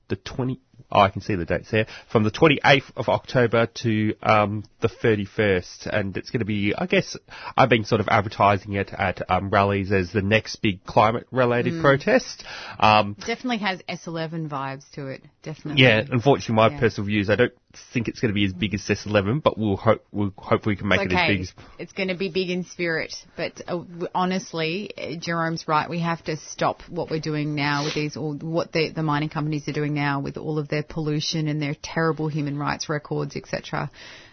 [0.09, 0.61] the 20.
[0.93, 1.87] Oh, I can see the dates here.
[2.11, 6.75] From the 28th of October to um, the 31st, and it's going to be.
[6.77, 7.17] I guess
[7.57, 11.81] I've been sort of advertising it at um, rallies as the next big climate-related Mm.
[11.81, 12.45] protest.
[12.79, 15.23] Um, Definitely has S11 vibes to it.
[15.43, 15.83] Definitely.
[15.83, 16.79] yeah, unfortunately, my Yeah.
[16.81, 17.53] personal views, I don't
[17.93, 20.77] think it's going to be as big as S11, but we'll hope we'll hopefully we
[20.77, 23.61] can make It's it as big as It's going to be big in spirit, but
[23.67, 23.81] uh,
[24.15, 25.89] honestly, uh, Jerome's right.
[25.89, 29.29] We have to stop what we're doing now with these, all what the, the mining
[29.29, 33.37] companies are doing now with all of their pollution and their terrible human rights records,
[33.37, 33.91] etc.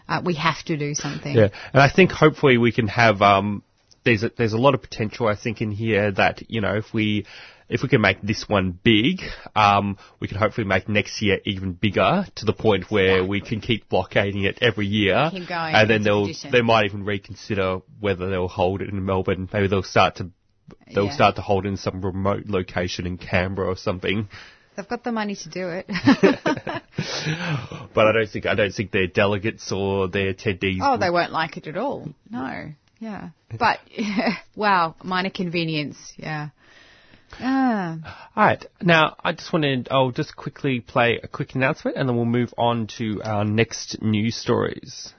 [0.08, 1.36] Uh, we have to do something.
[1.36, 3.64] Yeah, and I think hopefully we can have um,
[4.04, 6.94] there's a, there's a lot of potential I think in here that you know if
[6.94, 7.26] we
[7.72, 9.22] if we can make this one big,
[9.56, 13.62] um, we can hopefully make next year even bigger to the point where we can
[13.62, 16.52] keep blockading it every year, Keep going, and then they'll tradition.
[16.52, 19.50] they might even reconsider whether they'll hold it in Melbourne.
[19.52, 20.30] Maybe they'll start to
[20.94, 21.12] they'll Yeah.
[21.16, 24.28] start to hold it in some remote location in Canberra or something.
[24.76, 25.86] They've got the money to do it.
[27.94, 30.80] But I don't think I don't think their delegates or their attendees.
[30.82, 32.10] oh, they won't like it at all.
[32.30, 32.72] No.
[33.00, 33.30] Yeah.
[33.60, 33.80] But,
[34.56, 35.98] wow, minor convenience.
[36.18, 36.50] Yeah.
[37.40, 38.30] Ah.
[38.36, 38.66] All right.
[38.82, 42.54] Now, I just wanted, I'll just quickly play a quick announcement and then we'll move
[42.58, 45.14] on to our next news stories.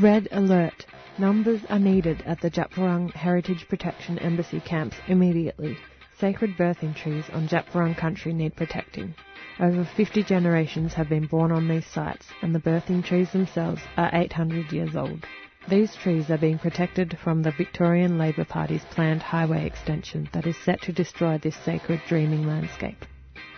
[0.00, 0.86] Red alert.
[1.18, 5.78] Numbers are needed at the Djab Wurrung Heritage Protection Embassy camps immediately.
[6.18, 9.14] Sacred birthing trees on Djab Wurrung country need protecting.
[9.60, 14.10] Over 50 generations have been born on these sites, and the birthing trees themselves are
[14.12, 15.24] 800 years old.
[15.66, 20.58] These trees are being protected from the Victorian Labor Party's planned highway extension that is
[20.58, 23.02] set to destroy this sacred dreaming landscape.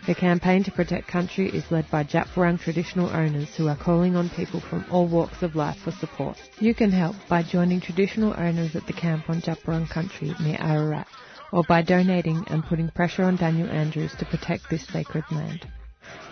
[0.06, 4.14] The campaign to protect country is led by Djab Wurrung traditional owners who are calling
[4.14, 6.36] on people from all walks of life for support.
[6.60, 10.58] You can help by joining traditional owners at the camp on Djab Wurrung country near
[10.60, 11.08] Ararat,
[11.50, 15.66] or by donating and putting pressure on Daniel Andrews to protect this sacred land.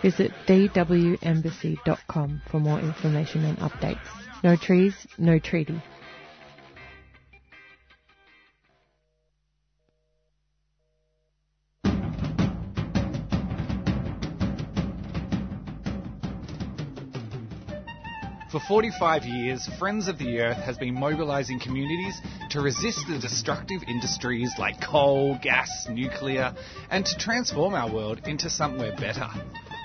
[0.01, 4.07] Visit dwembassy.com for more information and updates.
[4.45, 5.81] No trees, no treaty.
[18.51, 23.81] For 45 years, Friends of the Earth has been mobilising communities to resist the destructive
[23.87, 26.53] industries like coal, gas, nuclear,
[26.91, 29.27] and to transform our world into somewhere better.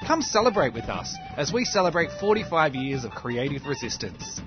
[0.07, 4.42] Come celebrate with us as we celebrate 45 years of creative resistance.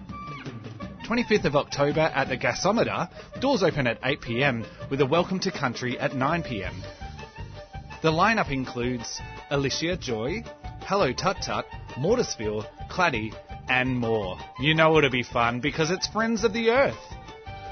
[1.03, 3.09] 25th of October at the Gasometer,
[3.41, 6.73] doors open at 8pm with a welcome to country at 9pm.
[8.01, 10.43] The lineup includes Alicia Joy,
[10.81, 13.33] Hello Tut Tut, Mortisville, Claddy,
[13.67, 14.37] and more.
[14.59, 16.95] You know it'll be fun because it's Friends of the Earth.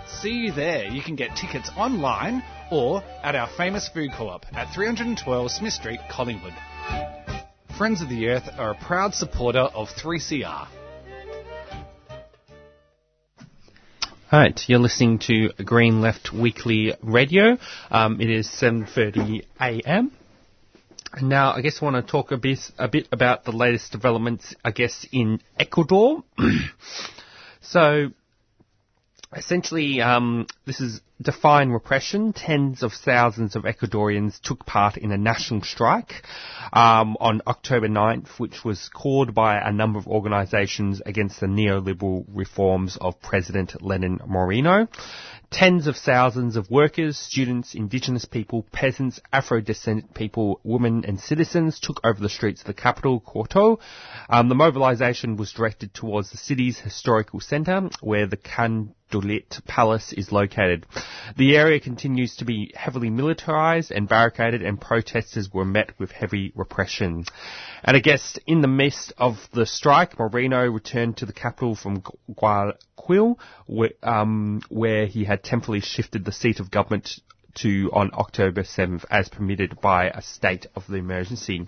[0.07, 0.85] See you there.
[0.85, 5.99] You can get tickets online or at our famous food co-op at 312 Smith Street,
[6.09, 6.53] Collingwood.
[7.77, 10.67] Friends of the Earth are a proud supporter of 3CR.
[14.31, 17.57] Right, you're listening to Green Left Weekly Radio.
[17.91, 20.09] Um, it is 7:30 a.m.
[21.21, 24.55] Now, I guess I want to talk a bit, a bit about the latest developments,
[24.63, 26.23] I guess, in Ecuador.
[27.61, 28.11] so,
[29.35, 32.33] essentially, um, this is defying repression.
[32.33, 36.23] Tens of thousands of Ecuadorians took part in a national strike
[36.73, 42.25] um, on October 9th, which was called by a number of organisations against the neoliberal
[42.27, 44.87] reforms of President Lenin Moreno.
[45.51, 51.99] Tens of thousands of workers, students, indigenous people, peasants, Afro-descendant people, women and citizens took
[52.05, 53.79] over the streets of the capital, Porto.
[54.29, 60.31] Um, the mobilisation was directed towards the city's historical centre, where the Carondelet Palace is
[60.31, 60.85] located.
[61.37, 66.51] The area continues to be heavily militarised and barricaded and protesters were met with heavy
[66.55, 67.25] repression.
[67.83, 72.03] And I guess in the midst of the strike, Moreno returned to the capital from
[72.33, 77.19] Guayaquil, where, um, where he had temporarily shifted the seat of government
[77.53, 81.67] to on October 7th as permitted by a state of the emergency.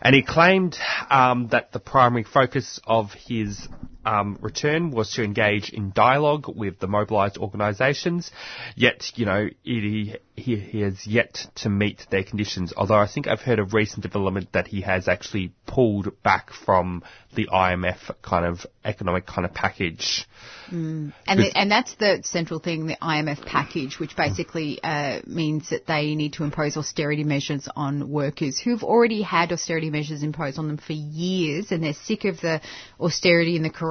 [0.00, 0.76] And he claimed
[1.08, 3.68] um, that the primary focus of his
[4.04, 8.30] um, return was to engage in dialogue with the mobilised organisations,
[8.74, 13.26] yet, you know, he, he, he has yet to meet their conditions, although I think
[13.26, 18.44] I've heard of recent development that he has actually pulled back from the IMF kind
[18.44, 20.26] of economic kind of package.
[20.70, 21.12] Mm.
[21.26, 25.86] And the, and that's the central thing, the IMF package, which basically uh, means that
[25.86, 30.68] they need to impose austerity measures on workers who've already had austerity measures imposed on
[30.68, 32.60] them for years, and they're sick of the
[32.98, 33.90] austerity and the corruption.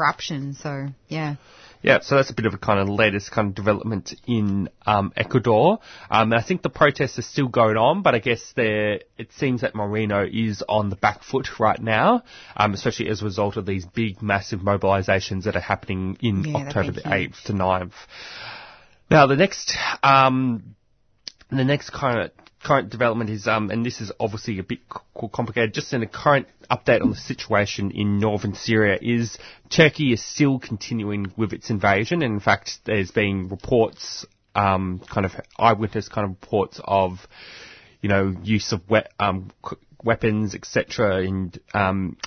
[0.54, 1.36] So yeah.
[1.82, 5.14] Yeah, so that's a bit of a kind of latest kind of development in um,
[5.16, 5.80] Ecuador.
[6.12, 9.62] Um, I think the protests are still going on, but I guess there it seems
[9.62, 12.24] that Moreno is on the back foot right now,
[12.58, 16.58] um, especially as a result of these big, massive mobilisations that are happening in Yeah,
[16.58, 17.94] October the eighth to 9th.
[19.10, 20.76] Now, the next um,
[21.50, 22.32] the next kind of
[22.64, 24.80] current development is, um, and this is obviously a bit
[25.32, 29.38] complicated, just in a current update on the situation in northern Syria is
[29.70, 32.22] Turkey is still continuing with its invasion.
[32.22, 37.28] And in fact, there's been reports, um, kind of eyewitness kind of reports of,
[38.02, 39.52] you know, use of we- um,
[40.04, 42.18] weapons, etc., and um,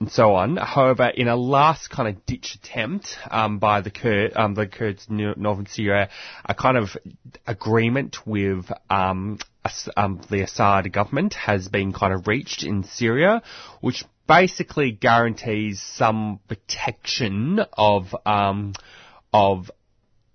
[0.00, 0.56] and so on.
[0.56, 5.06] However, in a last kind of ditch attempt um, by the Kurd, um, the Kurds
[5.08, 6.08] in northern Syria,
[6.44, 6.96] a kind of
[7.46, 9.38] agreement with um,
[9.96, 13.42] um, the Assad government has been kind of reached in Syria,
[13.82, 18.72] which basically guarantees some protection of um,
[19.34, 19.70] of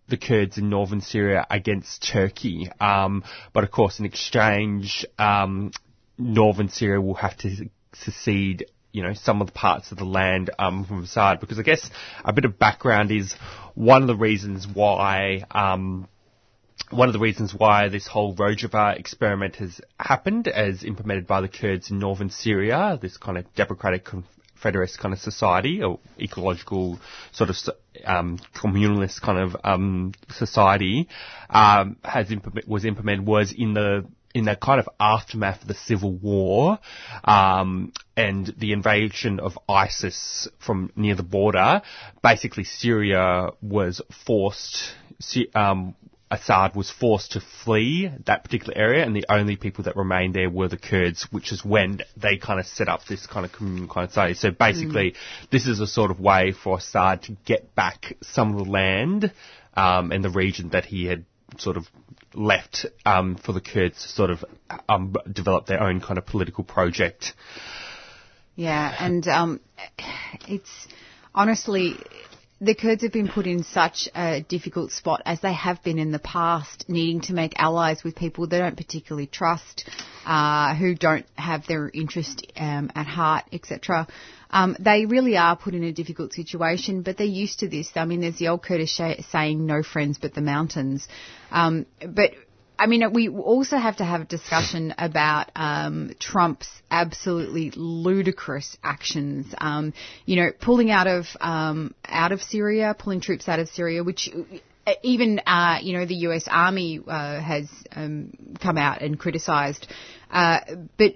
[0.08, 2.70] the Kurds in northern Syria against Turkey.
[2.80, 5.72] Um, but of course, in exchange, um,
[6.20, 8.66] northern Syria will have to secede,
[8.96, 11.42] you know, some of the parts of the land um, from Assad.
[11.42, 11.90] Because I guess
[12.24, 13.34] a bit of background is
[13.76, 15.44] one of the reasons why.
[15.52, 16.08] Um,
[16.92, 21.48] one of the reasons why this whole Rojava experiment has happened, as implemented by the
[21.48, 27.00] Kurds in northern Syria, this kind of democratic confederist kind of society, or ecological
[27.32, 27.56] sort of
[28.06, 31.08] um, communalist kind of um, society,
[31.50, 32.32] um, has
[32.68, 36.78] was implemented was in the in the kind of aftermath of the civil war
[37.24, 41.82] um, and the invasion of ISIS from near the border,
[42.22, 44.94] basically Syria was forced.
[45.56, 45.96] Um,
[46.30, 50.50] Assad was forced to flee that particular area, and the only people that remained there
[50.50, 53.88] were the Kurds, which is when they kind of set up this kind of communal
[53.88, 54.34] kind of society.
[54.34, 55.14] So basically,
[55.52, 59.32] this is a sort of way for Assad to get back some of the land
[59.76, 61.26] um, and the region that he had
[61.60, 61.88] sort of
[62.34, 64.44] left um, for the Kurds to sort of
[64.90, 67.34] um, develop their own kind of political project.
[68.56, 69.60] Yeah, and um,
[70.48, 70.88] it's
[71.34, 71.96] honestly
[72.62, 76.12] the Kurds have been put in such a difficult spot as they have been in
[76.12, 79.90] the past, needing to make allies with people they don't particularly trust,
[80.26, 84.08] uh, who don't have their interest um, at heart, etc.
[84.50, 87.90] Um, they really are put in a difficult situation, but they're used to this.
[87.96, 91.08] I mean, there's the old Kurdish sh- saying, no friends but the mountains.
[91.52, 92.32] Um, but
[92.78, 99.54] I mean, we also have to have a discussion about um, Trump's absolutely ludicrous actions.
[99.58, 99.94] Um,
[100.26, 104.30] you know, pulling out of um, out of Syria, pulling troops out of Syria, which
[104.86, 106.48] uh, even uh, you know the U.S.
[106.50, 109.88] Army uh, has um, come out and criticised.
[110.30, 110.60] Uh,
[110.98, 111.14] but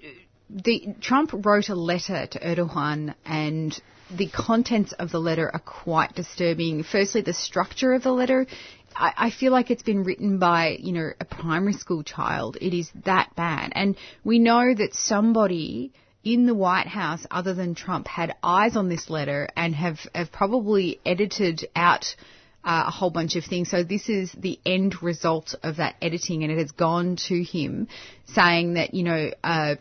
[0.49, 3.79] the Trump wrote a letter to Erdogan and
[4.09, 6.83] the contents of the letter are quite disturbing.
[6.83, 8.47] Firstly, the structure of the letter
[8.95, 12.57] I, I feel like it's been written by, you know, a primary school child.
[12.59, 13.71] It is that bad.
[13.75, 15.93] And we know that somebody
[16.23, 20.31] in the White House, other than Trump, had eyes on this letter and have, have
[20.31, 22.15] probably edited out
[22.63, 23.71] uh, a whole bunch of things.
[23.71, 27.87] So this is the end result of that editing, and it has gone to him
[28.33, 29.31] saying that you know.
[29.43, 29.75] Uh,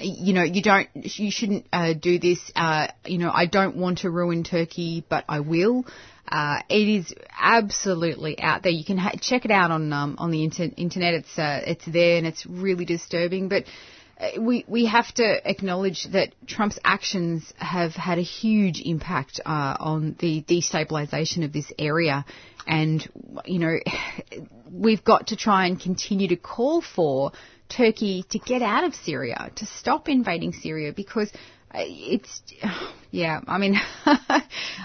[0.00, 2.38] you know, you don't, you shouldn't uh, do this.
[2.54, 5.84] Uh, you know, I don't want to ruin Turkey, but I will.
[6.28, 8.72] Uh, it is absolutely out there.
[8.72, 11.14] You can ha- check it out on um, on the inter- internet.
[11.14, 13.48] It's uh, it's there and it's really disturbing.
[13.48, 13.64] But
[14.18, 19.76] uh, we we have to acknowledge that Trump's actions have had a huge impact uh,
[19.78, 22.24] on the destabilization of this area,
[22.66, 23.08] and
[23.44, 23.76] you know
[24.70, 27.30] we've got to try and continue to call for
[27.68, 31.30] Turkey to get out of Syria, to stop invading Syria, because
[31.74, 32.42] it's
[33.10, 33.40] yeah.
[33.46, 33.76] I mean,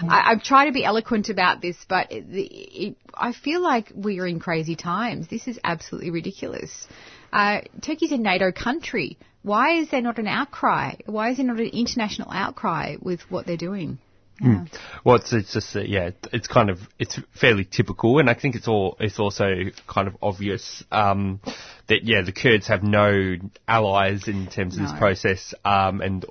[0.08, 4.26] I've tried to be eloquent about this, but it, it, I feel like we are
[4.26, 5.28] in crazy times.
[5.28, 6.86] This is absolutely ridiculous.
[7.32, 9.16] Uh, Turkey's a NATO country.
[9.42, 10.94] Why is there not an outcry?
[11.06, 13.98] Why is there not an international outcry with what they're doing?
[14.40, 14.48] Yeah.
[14.48, 14.78] Mm.
[15.04, 18.54] Well, it's, it's just uh, yeah, it's kind of it's fairly typical, and I think
[18.54, 19.54] it's all it's also
[19.86, 21.40] kind of obvious um,
[21.88, 23.36] that yeah, the Kurds have no
[23.68, 24.88] allies in terms of no.
[24.88, 26.24] this process, um, and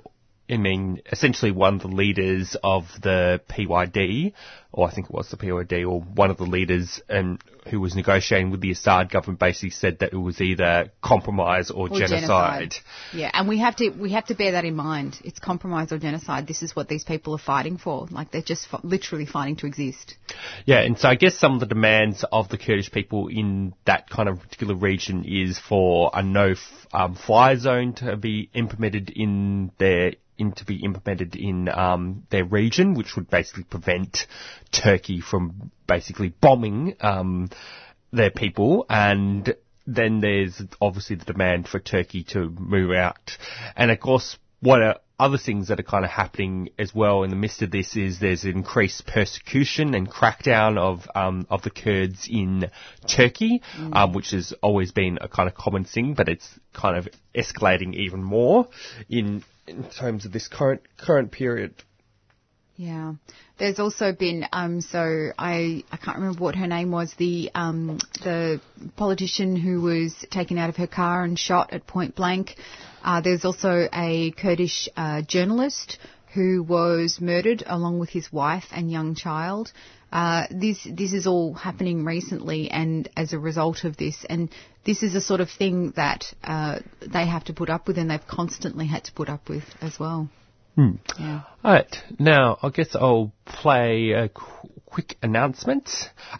[0.50, 4.34] I mean, essentially one of the leaders of the PYD,
[4.72, 7.94] or I think it was the PYD, or one of the leaders and who was
[7.94, 12.20] negotiating with the Assad government basically said that it was either compromise or, or genocide.
[12.20, 12.74] genocide.
[13.12, 15.18] Yeah, and we have to we have to bear that in mind.
[15.24, 16.46] It's compromise or genocide.
[16.46, 18.06] This is what these people are fighting for.
[18.10, 20.16] Like they're just f- literally fighting to exist.
[20.64, 24.08] Yeah, and so I guess some of the demands of the Kurdish people in that
[24.08, 26.54] kind of particular region is for a no
[26.92, 32.44] um, fly zone to be implemented in their in to be implemented in um, their
[32.44, 34.26] region, which would basically prevent
[34.72, 37.50] Turkey from basically bombing um,
[38.12, 38.86] their people.
[38.88, 39.54] And
[39.86, 43.36] then there's obviously the demand for Turkey to move out.
[43.76, 47.30] And of course, what are other things that are kind of happening as well in
[47.30, 52.26] the midst of this is there's increased persecution and crackdown of um, of the Kurds
[52.28, 52.70] in
[53.06, 53.94] Turkey, mm.
[53.94, 57.94] um, which has always been a kind of common thing, but it's kind of escalating
[57.94, 58.68] even more
[59.08, 61.74] in in terms of this current current period.
[62.76, 63.14] Yeah,
[63.62, 67.98] there's also been um, so I I can't remember what her name was the um,
[68.24, 68.60] the
[68.96, 72.56] politician who was taken out of her car and shot at point blank.
[73.04, 75.98] Uh, there's also a Kurdish uh, journalist
[76.34, 79.70] who was murdered along with his wife and young child.
[80.10, 84.50] Uh, this this is all happening recently, and as a result of this, and
[84.84, 88.10] this is a sort of thing that uh, they have to put up with, and
[88.10, 90.28] they've constantly had to put up with as well.
[90.74, 90.92] Hmm.
[91.18, 91.42] Yeah.
[91.64, 91.96] All right.
[92.18, 95.90] Now, I guess I'll play a qu- quick announcement.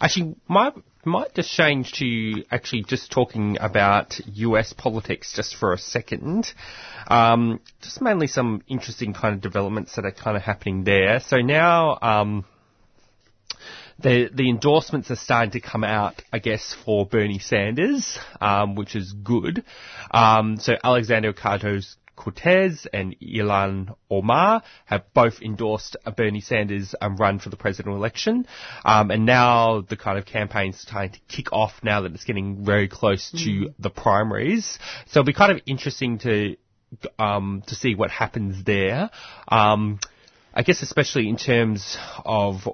[0.01, 0.71] Actually, my
[1.05, 6.51] might just change to actually just talking about US politics just for a second.
[7.07, 11.19] Um, just mainly some interesting kind of developments that are kind of happening there.
[11.19, 12.45] So now, um,
[13.99, 18.95] the the endorsements are starting to come out, I guess, for Bernie Sanders, um, which
[18.95, 19.63] is good.
[20.11, 21.83] Um, so Alexander Ocasio
[22.15, 27.95] Cortez and Ilhan Omar have both endorsed a Bernie Sanders um, run for the presidential
[27.95, 28.47] election,
[28.85, 32.63] um, and now the kind of campaign's starting to kick off now that it's getting
[32.63, 33.43] very close mm.
[33.43, 34.79] to the primaries.
[35.07, 36.55] So it'll be kind of interesting to
[37.17, 39.09] um, to see what happens there.
[39.47, 39.99] Um,
[40.53, 42.67] I guess especially in terms of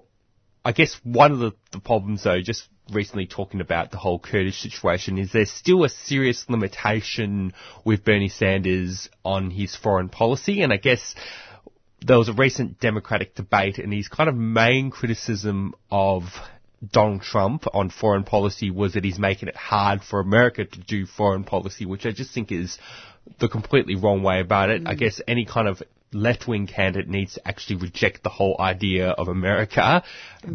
[0.69, 4.61] I guess one of the, the problems though, just recently talking about the whole Kurdish
[4.61, 7.53] situation, is there's still a serious limitation
[7.83, 11.15] with Bernie Sanders on his foreign policy, and I guess
[12.05, 16.25] there was a recent Democratic debate, and his kind of main criticism of
[16.87, 21.07] Donald Trump on foreign policy was that he's making it hard for America to do
[21.07, 22.77] foreign policy, which I just think is
[23.39, 24.83] the completely wrong way about it.
[24.83, 24.87] Mm.
[24.87, 25.81] I guess any kind of
[26.13, 30.03] left-wing candidate needs to actually reject the whole idea of America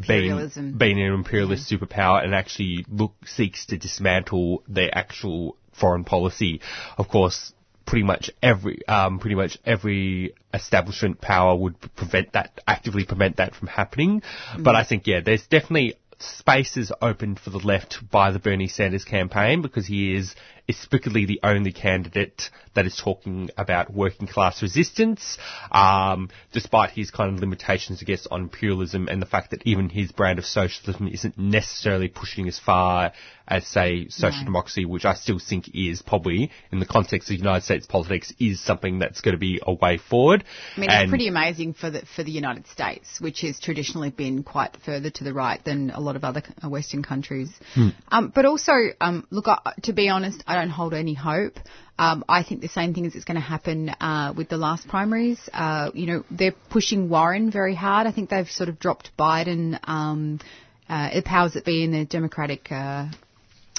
[0.07, 1.79] being, being an imperialist yeah.
[1.79, 6.61] superpower and actually look seeks to dismantle their actual foreign policy.
[6.99, 7.53] Of course,
[7.87, 13.55] pretty much every um, pretty much every establishment power would prevent that actively prevent that
[13.55, 14.23] from happening.
[14.59, 19.05] But I think yeah, there's definitely spaces opened for the left by the Bernie Sanders
[19.05, 20.35] campaign because he is
[20.67, 25.39] explicitly the only candidate that is talking about working class resistance,
[25.71, 29.89] um, despite his kind of limitations, I guess, on imperialism and the fact that even
[29.89, 33.13] his brand of socialism isn't necessarily pushing as far
[33.47, 34.47] as, say, social No.
[34.47, 38.59] democracy, which I still think is probably, in the context of United States politics, is
[38.61, 40.45] something that's going to be a way forward.
[40.77, 44.11] I mean, And- it's pretty amazing for the for the United States, which has traditionally
[44.11, 47.51] been quite further to the right than a lot of other uh, Western countries.
[47.75, 47.89] Hmm.
[48.11, 51.55] Um, but also, um, look, I, to be honest, I don't hold any hope.
[51.99, 55.39] Um, I think the same thing is going to happen uh, with the last primaries.
[55.53, 58.07] Uh, you know, they're pushing Warren very hard.
[58.07, 59.79] I think they've sort of dropped Biden.
[59.85, 60.41] Um,
[60.89, 63.07] uh, the powers that be in the Democratic uh,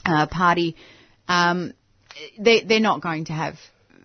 [0.05, 0.75] uh, Party.
[1.27, 1.73] Um,
[2.39, 3.55] they they're not going to have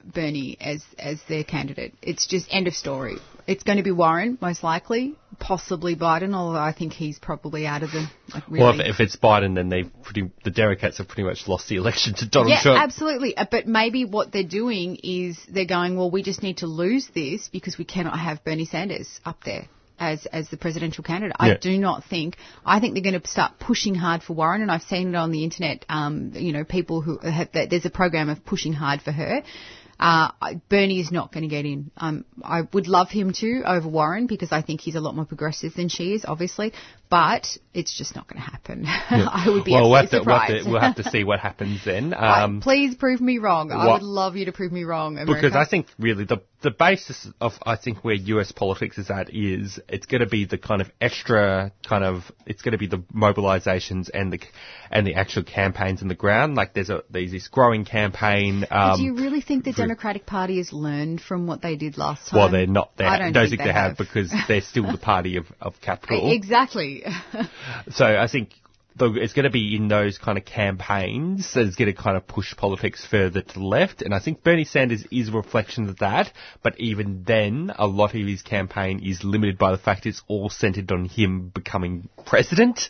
[0.04, 1.94] Bernie as as their candidate.
[2.02, 3.16] It's just end of story.
[3.46, 7.82] It's going to be Warren most likely, possibly Biden, although I think he's probably out
[7.82, 8.60] of the like really.
[8.64, 11.76] Well, if, if it's Biden, then they pretty the Democrats have pretty much lost the
[11.76, 12.80] election to Donald yeah, Trump.
[12.80, 13.36] absolutely.
[13.36, 17.08] Uh, But maybe what they're doing is they're going, well, we just need to lose
[17.14, 19.66] this because we cannot have Bernie Sanders up there
[20.00, 21.36] as as the presidential candidate.
[21.38, 22.36] I do not think.
[22.64, 25.30] I think they're going to start pushing hard for Warren, and I've seen it on
[25.30, 25.84] the internet.
[25.88, 27.70] Um, you know, people who have that.
[27.70, 29.42] There's a program of pushing hard for her.
[30.00, 30.30] Uh,
[30.70, 31.90] Bernie is not going to get in.
[31.98, 35.26] Um, I would love him to over Warren because I think he's a lot more
[35.26, 36.72] progressive than she is, obviously.
[37.10, 38.84] But it's just not going to happen.
[38.86, 41.40] I would be well, we'll have, to, we'll, have to, we'll have to see what
[41.48, 42.10] happens then.
[42.10, 43.72] Right, Um, please prove me wrong.
[43.72, 45.34] I what- would love you to prove me wrong, America.
[45.34, 49.34] Because I think really the the basis of I think where US politics is at
[49.34, 52.86] is it's going to be the kind of extra kind of it's going to be
[52.86, 54.40] the mobilizations and the
[54.90, 56.56] and the actual campaigns on the ground.
[56.56, 58.66] Like there's a there's this growing campaign.
[58.70, 62.28] Um, do you really think the Democratic Party has learned from what they did last
[62.28, 62.38] time?
[62.38, 62.96] well, they're not.
[62.96, 66.30] They I don't, don't think, they have because they're still the party of of capital.
[66.30, 66.99] Exactly.
[67.90, 68.50] So I think
[68.98, 72.26] it's going to be in those kind of campaigns that it's going to kind of
[72.26, 74.02] push politics further to the left.
[74.02, 76.32] And I think Bernie Sanders is a reflection of that.
[76.62, 80.50] But even then, a lot of his campaign is limited by the fact it's all
[80.50, 82.88] centered on him becoming president,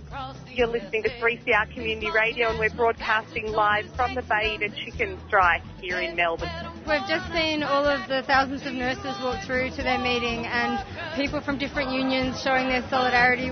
[0.52, 5.64] You're listening to 3CR Community Radio and we're broadcasting live from the Baiada Chicken Strike
[5.80, 6.50] here in Melbourne.
[6.88, 10.80] We've just seen all of the thousands of nurses walk through to their meeting and
[11.16, 13.52] people from different unions showing their solidarity.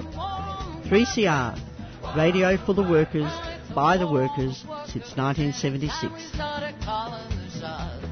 [0.89, 1.57] 3CR,
[2.17, 3.31] radio for the workers,
[3.73, 8.06] by the workers, since 1976.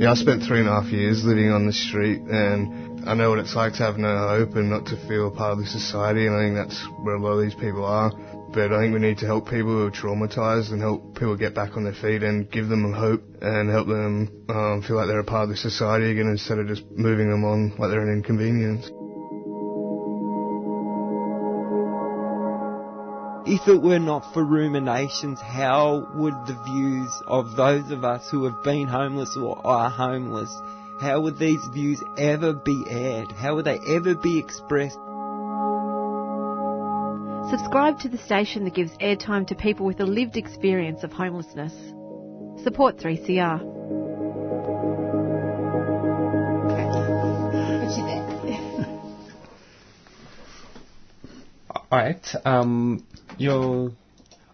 [0.00, 3.28] Yeah, I spent three and a half years living on the street and I know
[3.28, 6.26] what it's like to have no hope and not to feel part of the society
[6.26, 8.10] and I think that's where a lot of these people are.
[8.50, 11.54] But I think we need to help people who are traumatized and help people get
[11.54, 15.20] back on their feet and give them hope and help them um, feel like they're
[15.20, 18.10] a part of the society again instead of just moving them on like they're an
[18.10, 18.90] inconvenience.
[23.50, 28.44] If it were not for ruminations, how would the views of those of us who
[28.44, 30.54] have been homeless or are homeless,
[31.00, 33.32] how would these views ever be aired?
[33.32, 34.98] How would they ever be expressed?
[37.50, 41.72] Subscribe to the station that gives airtime to people with a lived experience of homelessness.
[42.62, 43.80] Support 3CR.
[51.90, 52.34] All right.
[52.44, 53.04] Um,
[53.40, 53.92] you're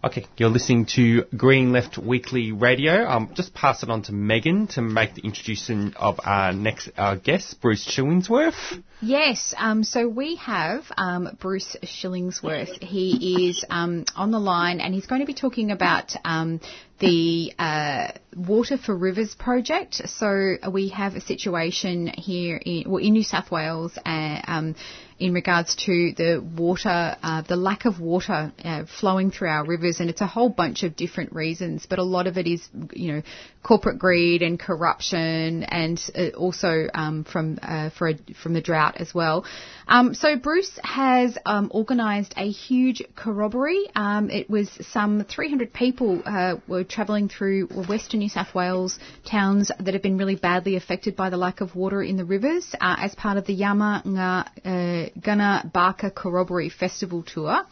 [0.03, 0.25] okay.
[0.37, 3.05] You're listening to Green Left Weekly Radio.
[3.05, 7.17] Um, just pass it on to Megan to make the introduction of our next our
[7.17, 8.81] guest, Bruce Shillingsworth.
[8.99, 12.81] Yes, um, so we have um, Bruce Shillingsworth.
[12.81, 16.59] He is um, on the line and he's going to be talking about um,
[16.97, 19.95] the uh, Water for Rivers project.
[20.09, 24.75] So we have a situation here in, well, in New South Wales uh, um,
[25.19, 29.99] in regards to the water, uh, the lack of water uh, flowing through our rivers,
[29.99, 33.13] and it's a whole bunch of different reasons, but a lot of it is, you
[33.13, 33.21] know,
[33.63, 38.86] corporate greed and corruption, and uh, also um, from uh, for a, from the drought
[38.95, 39.45] as well.
[39.87, 43.89] Um, so Bruce has um, organised a huge corroboree.
[43.95, 48.97] Um, it was some 300 people uh, were travelling through Western New South Wales
[49.29, 52.73] towns that have been really badly affected by the lack of water in the rivers
[52.79, 57.65] uh, as part of the Yama Nga uh, Gunna Barker Corroboree Festival Tour.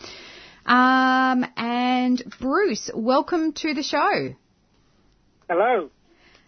[0.65, 4.35] Um, and Bruce, welcome to the show.
[5.47, 5.91] Hello.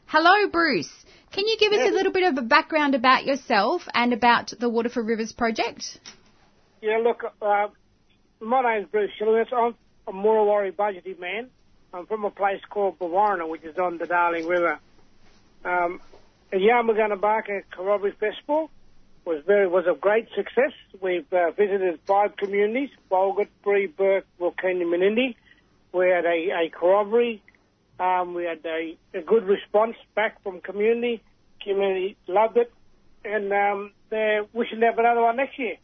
[0.07, 0.89] Hello, Bruce.
[1.37, 4.67] Can you give us a little bit of a background about yourself and about the
[4.67, 5.99] Water for Rivers project?
[6.81, 7.67] Yeah, look, uh,
[8.41, 9.47] my name's Bruce Shillings.
[9.55, 9.75] I'm
[10.07, 11.51] a Murrawari Budjiti man.
[11.93, 14.79] I'm from a place called Brewarrina, which is on the Darling River.
[15.63, 16.01] Um,
[16.49, 18.71] the Yaama Ngunna Baaka Corroboree Festival
[19.23, 20.71] was very was a great success.
[20.99, 25.35] We've uh, visited five communities: Walgett, Bree, Bourke, Wilcannia, Menindee.
[25.93, 27.43] We had a, a corroboree.
[27.99, 31.23] Um, we had a, a good response back from community.
[31.63, 32.71] Community loved it,
[33.25, 35.75] and um, they're wishing to have another one next year.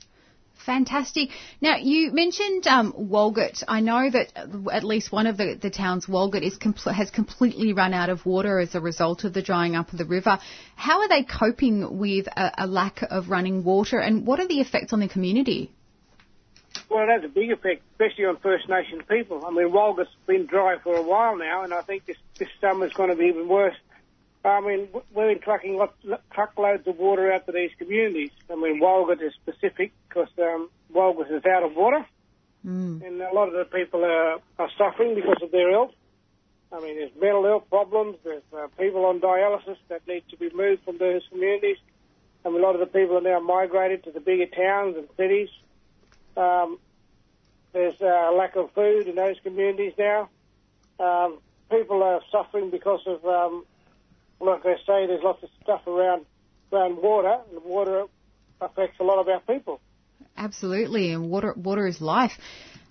[0.65, 1.29] Fantastic.
[1.59, 3.63] Now, you mentioned um, Walgett.
[3.67, 4.31] I know that
[4.71, 8.25] at least one of the, the towns, Walgett, is compl- has completely run out of
[8.25, 10.39] water as a result of the drying up of the river.
[10.75, 14.61] How are they coping with a, a lack of running water, and what are the
[14.61, 15.71] effects on the community?
[16.93, 19.43] Well, it has a big effect, especially on First Nations people.
[19.45, 22.93] I mean, Walgett's been dry for a while now, and I think this, this summer's
[22.93, 23.75] going to be even worse.
[24.45, 28.31] I mean, we've been trucking lot, lo- truckloads of water out to these communities.
[28.51, 32.05] I mean, Walgett is specific because um, Walgett is out of water,
[32.65, 33.05] Mm.
[33.05, 35.91] and a lot of the people are, are suffering because of their health.
[36.71, 38.15] I mean, there's mental health problems.
[38.23, 41.75] There's uh, people on dialysis that need to be moved from those communities.
[42.45, 45.49] And a lot of the people are now migrated to the bigger towns and cities.
[46.35, 46.79] Um,
[47.73, 50.29] there's a lack of food in those communities now.
[50.99, 53.65] Um, people are suffering because of, um,
[54.39, 56.25] like I say, there's lots of stuff around
[56.71, 58.05] around water, and water
[58.61, 59.79] affects a lot of our people.
[60.37, 62.33] Absolutely, and water water is life.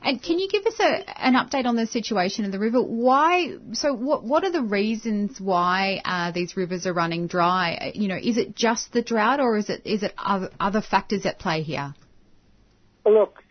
[0.05, 2.83] And can you give us a, an update on the situation in the river?
[2.83, 3.57] Why?
[3.73, 7.93] So, what what are the reasons why uh, these rivers are running dry?
[7.95, 11.25] You know, is it just the drought, or is it is it other, other factors
[11.25, 11.95] at play here?
[13.05, 13.43] Look,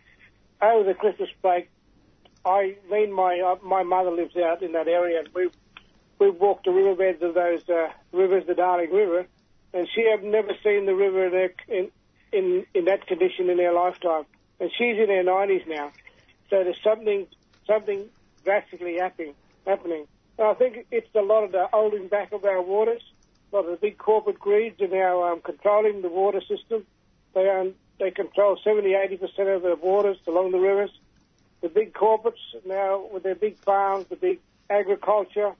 [0.60, 1.70] over the Christmas break,
[2.44, 5.48] I, me and my uh, my mother lives out in that area, and we
[6.18, 9.26] we walked the riverbeds of those uh, rivers, the Darling River,
[9.74, 11.90] and she had never seen the river in, in
[12.32, 14.24] in in that condition in her lifetime,
[14.58, 15.92] and she's in her nineties now.
[16.50, 17.26] So there's something
[17.66, 18.08] something
[18.44, 19.34] drastically happening
[19.66, 20.06] happening.
[20.38, 23.02] And I think it's a lot of the holding back of our waters,
[23.52, 26.86] a lot of the big corporate greeds are now um, controlling the water system.
[27.34, 30.90] They own, they control 70, 80 percent of the waters along the rivers.
[31.60, 35.52] The big corporates now with their big farms, the big agriculture,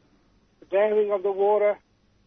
[0.58, 1.78] the damming of the water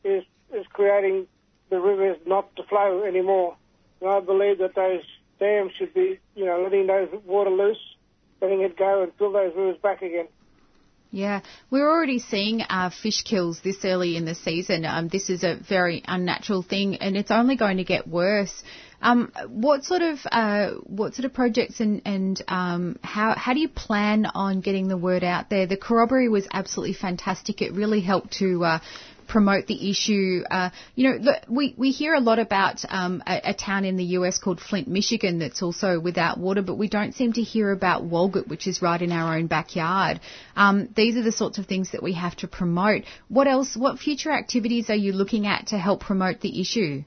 [0.05, 1.28] is is creating
[1.70, 3.57] the rivers not to flow anymore.
[3.99, 5.03] And I believe that those
[5.38, 7.95] dams should be, you know, letting those water loose,
[8.41, 10.30] letting it go and fill those rivers back again.
[11.11, 14.86] Yeah, we're already seeing uh, fish kills this early in the season.
[14.86, 18.63] Um, this is a very unnatural thing, and it's only going to get worse.
[19.06, 23.60] Um, what sort of uh, what sort of projects and and um, how how do
[23.60, 25.68] you plan on getting the word out there?
[25.68, 27.62] The corroboree was absolutely fantastic.
[27.62, 28.80] It really helped to uh,
[29.28, 30.41] promote the issue.
[30.49, 33.95] Uh, you know, look, we we hear a lot about um, a, a town in
[33.95, 37.70] the US called Flint, Michigan, that's also without water, but we don't seem to hear
[37.70, 40.20] about Walgett, which is right in our own backyard.
[40.56, 43.03] Um, these are the sorts of things that we have to promote.
[43.28, 43.78] What else?
[43.78, 47.03] What future activities are you looking at to help promote the issue?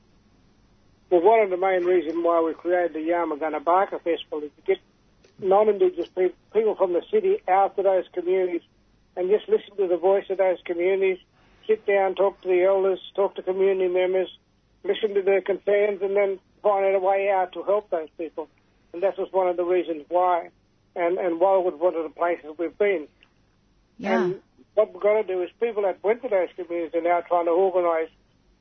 [1.10, 4.50] Well, one of the main reasons why we created the Yaama Ngunna Baaka Festival is
[4.56, 4.78] to get
[5.38, 8.62] non-Indigenous people, people from the city out to those communities
[9.16, 11.18] and just listen to the voice of those communities,
[11.66, 14.28] sit down, talk to the elders, talk to community members,
[14.84, 18.48] listen to their concerns, and then find out a way out to help those people.
[18.92, 20.50] And that was one of the reasons why,
[20.94, 23.08] and, and Wildwood one of the places we've been.
[23.98, 24.22] Yeah.
[24.24, 24.40] And
[24.74, 27.46] what we've got to do is people that went to those communities are now trying
[27.46, 28.10] to organise,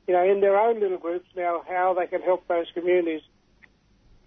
[0.08, 3.20] you know, in their own little groups now how they can help those communities,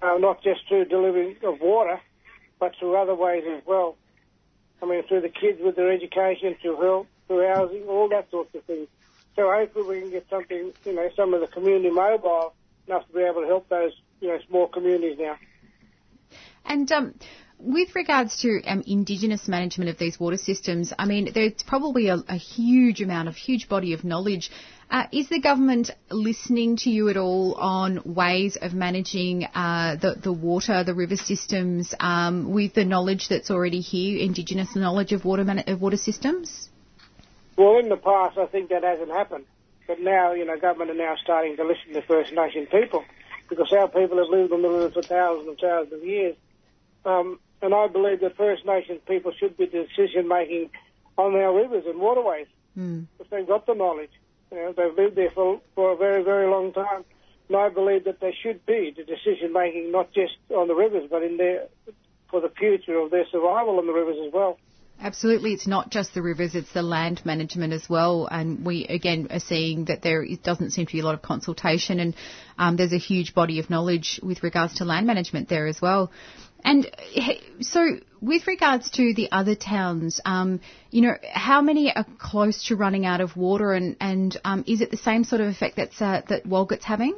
[0.01, 1.99] uh, not just through delivery of water,
[2.59, 3.97] but through other ways as well.
[4.81, 8.53] I mean, through the kids with their education, through health, through housing, all that sorts
[8.53, 8.87] of things.
[9.35, 12.53] So hopefully we can get something, you know, some of the community mobile
[12.87, 15.37] enough to be able to help those, you know, small communities now.
[16.63, 17.15] And um,
[17.57, 22.17] with regards to um, Indigenous management of these water systems, I mean, there's probably a,
[22.27, 24.51] a huge amount of, huge body of knowledge.
[24.91, 30.15] Uh, is the government listening to you at all on ways of managing uh, the,
[30.21, 35.23] the water, the river systems, um, with the knowledge that's already here, Indigenous knowledge of
[35.23, 36.67] water, man- of water systems?
[37.57, 39.45] Well, in the past, I think that hasn't happened.
[39.87, 43.05] But now, you know, government are now starting to listen to First Nation people
[43.49, 46.35] because our people have lived on the river for thousands and thousands of years.
[47.05, 50.69] Um, and I believe that First Nations people should be decision making
[51.17, 53.05] on our rivers and waterways Mm.
[53.19, 54.11] if they've got the knowledge.
[54.51, 57.05] You know, they've lived there for, for a very, very long time.
[57.47, 61.07] And I believe that they should be the decision making not just on the rivers,
[61.09, 61.67] but in their
[62.29, 64.57] for the future of their survival on the rivers as well.
[65.01, 68.27] Absolutely, it's not just the rivers; it's the land management as well.
[68.29, 71.99] And we again are seeing that there doesn't seem to be a lot of consultation,
[71.99, 72.15] and
[72.57, 76.11] um, there's a huge body of knowledge with regards to land management there as well.
[76.63, 76.89] And
[77.61, 80.59] so, with regards to the other towns, um,
[80.91, 84.81] you know, how many are close to running out of water, and and um, is
[84.81, 87.15] it the same sort of effect that's uh, that Walgett's having?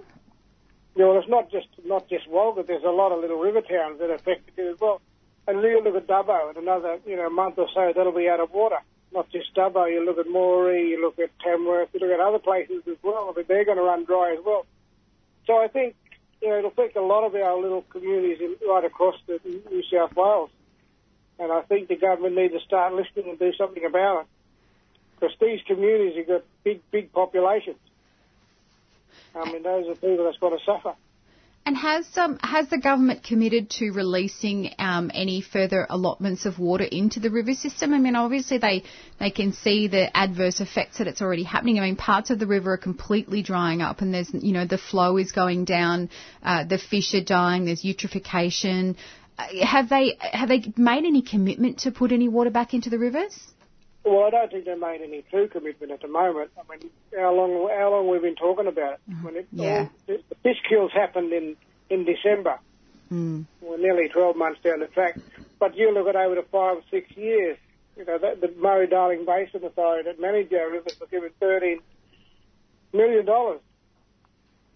[0.96, 2.68] You know, it's not just not just Walgett.
[2.68, 5.02] There's a lot of little river towns that are affected as well.
[5.48, 8.40] And you look at Dubbo, in another you know month or so, that'll be out
[8.40, 8.78] of water.
[9.12, 9.92] Not just Dubbo.
[9.92, 13.30] You look at Moree, you look at Tamworth, you look at other places as well.
[13.32, 14.66] I mean, they're going to run dry as well.
[15.46, 15.96] So I think
[16.44, 18.38] you know it'll affect a lot of our little communities
[18.68, 20.50] right across the New South Wales.
[21.40, 24.28] And I think the government needs to start listening and do something about it.
[25.16, 27.78] Because these communities have got big, big populations.
[29.34, 30.94] I mean, those are people that's going to suffer.
[31.66, 36.84] And has um, has the government committed to releasing um, any further allotments of water
[36.84, 37.94] into the river system?
[37.94, 38.84] I mean, obviously they
[39.18, 41.80] they can see the adverse effects that it's already happening.
[41.80, 44.78] I mean, parts of the river are completely drying up, and there's you know the
[44.78, 46.10] flow is going down,
[46.44, 48.98] uh, the fish are dying, there's eutrophication.
[49.40, 53.00] Uh, have they have they made any commitment to put any water back into the
[53.00, 53.40] rivers?
[54.06, 56.52] Well, I don't think they made any true commitment at the moment.
[56.58, 59.00] I mean, how long how long we've been talking about it?
[59.22, 59.88] When it Yeah.
[60.08, 61.56] the, the fish kills happened in
[61.90, 62.60] in December.
[63.12, 63.46] Mm.
[63.62, 65.18] We're nearly 12 months down the track.
[65.60, 67.58] But you look at over the five or six years,
[67.96, 71.78] you know, the, the Murray-Darling Basin Authority that manage our rivers were given $13
[72.92, 73.26] million.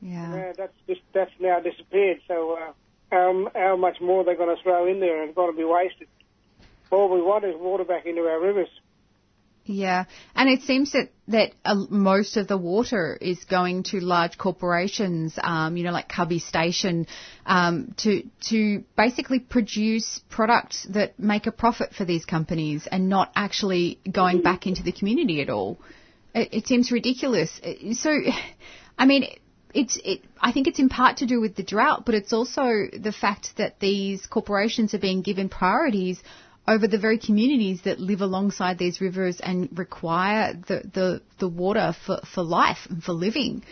[0.01, 0.35] Yeah.
[0.35, 2.21] Yeah, that's just, that's now disappeared.
[2.27, 2.71] So uh,
[3.11, 5.63] how, how much more they're going to throw in there and it's going to be
[5.65, 6.07] wasted.
[6.91, 8.69] All we want is water back into our rivers.
[9.69, 14.37] Yeah, and it seems that that uh, most of the water is going to large
[14.37, 17.05] corporations, um, you know, like Cubbie Station,
[17.45, 23.29] um, to to basically produce products that make a profit for these companies, and not
[23.35, 25.77] actually going back into the community at all.
[26.33, 27.59] It, it seems ridiculous.
[27.63, 28.11] Uh, So,
[28.97, 29.27] I mean.
[29.73, 32.85] It's, it, I think it's in part to do with the drought, but it's also
[32.97, 36.23] the fact that these corporations are being given priorities
[36.67, 41.95] over the very communities that live alongside these rivers and require the, the, the water
[42.05, 43.63] for, for life and for living.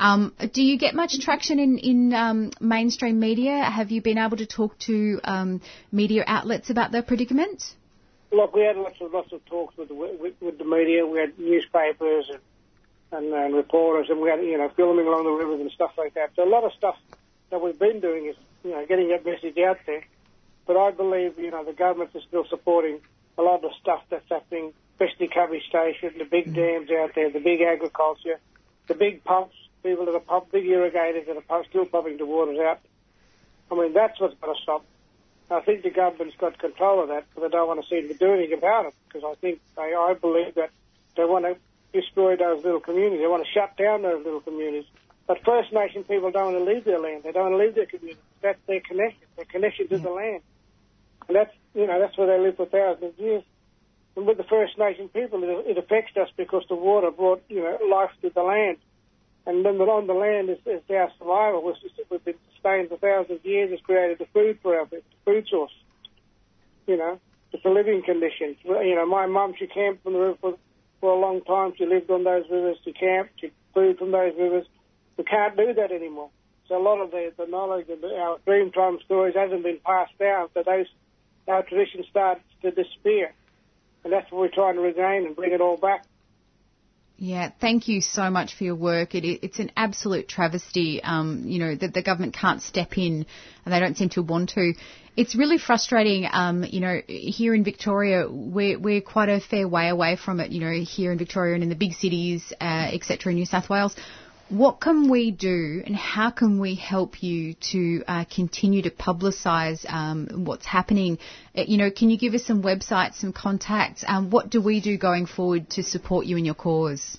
[0.00, 3.62] Um, do you get much traction in, in um, mainstream media?
[3.62, 5.60] Have you been able to talk to um,
[5.92, 7.62] media outlets about their predicament?
[8.32, 11.06] Look, we had lots of lots of talks with the, with, with the media.
[11.06, 12.40] We had newspapers and,
[13.12, 16.14] and and reporters, and we had you know filming along the rivers and stuff like
[16.14, 16.30] that.
[16.36, 16.96] So a lot of stuff
[17.50, 20.04] that we've been doing is you know getting that message out there.
[20.66, 23.00] But I believe you know the government is still supporting
[23.38, 26.54] a lot of the stuff that's happening, especially Cubbie Station, the big mm.
[26.54, 28.38] dams out there, the big agriculture,
[28.86, 32.26] the big pumps, people that are pump, big irrigators that are pump, still pumping the
[32.26, 32.80] waters out.
[33.70, 34.84] I mean that's what's going to stop.
[35.50, 38.14] I think the government's got control of that, but they don't want to seem to
[38.14, 40.70] do anything about it because I think they, I believe that
[41.16, 41.56] they want to
[41.92, 43.20] destroy those little communities.
[43.20, 44.84] They want to shut down those little communities.
[45.26, 47.24] But First Nation people don't want to leave their land.
[47.24, 48.20] They don't want to leave their community.
[48.42, 49.22] That's their connection.
[49.36, 50.04] Their connection to hmm.
[50.04, 50.42] the land.
[51.28, 53.42] And that's, you know, that's where they live for thousands of years.
[54.16, 57.62] And with the First Nation people, it, it affects us because the water brought, you
[57.62, 58.78] know, life to the land.
[59.46, 62.98] And then on the land is, is our survival, which is, we've been sustained for
[62.98, 65.72] thousands of years, has created the food for our the food source.
[66.86, 67.18] you know,
[67.52, 68.56] just the living conditions.
[68.64, 70.58] You know, my mum, she camped from the river for,
[71.00, 71.72] for a long time.
[71.78, 72.76] She lived on those rivers.
[72.84, 73.40] She camped.
[73.40, 74.66] She food from those rivers.
[75.16, 76.30] We can't do that anymore.
[76.70, 80.48] A lot of the, the knowledge of our Dreamtime stories hasn't been passed down.
[80.54, 80.86] So those
[81.48, 83.32] our tradition starts to disappear,
[84.04, 86.04] and that's what we're trying to regain and bring it all back.
[87.22, 89.14] Yeah, thank you so much for your work.
[89.14, 93.26] It, it's an absolute travesty, um, you know, that the government can't step in
[93.66, 94.72] and they don't seem to want to.
[95.18, 99.90] It's really frustrating, um, you know, here in Victoria, we're, we're quite a fair way
[99.90, 103.32] away from it, you know, here in Victoria and in the big cities, uh, etc.
[103.32, 103.94] in New South Wales.
[104.50, 109.88] What can we do and how can we help you to uh, continue to publicise
[109.88, 111.18] um, what's happening?
[111.56, 114.04] Uh, you know, can you give us some websites, some contacts?
[114.04, 117.18] Um, what do we do going forward to support you in your cause?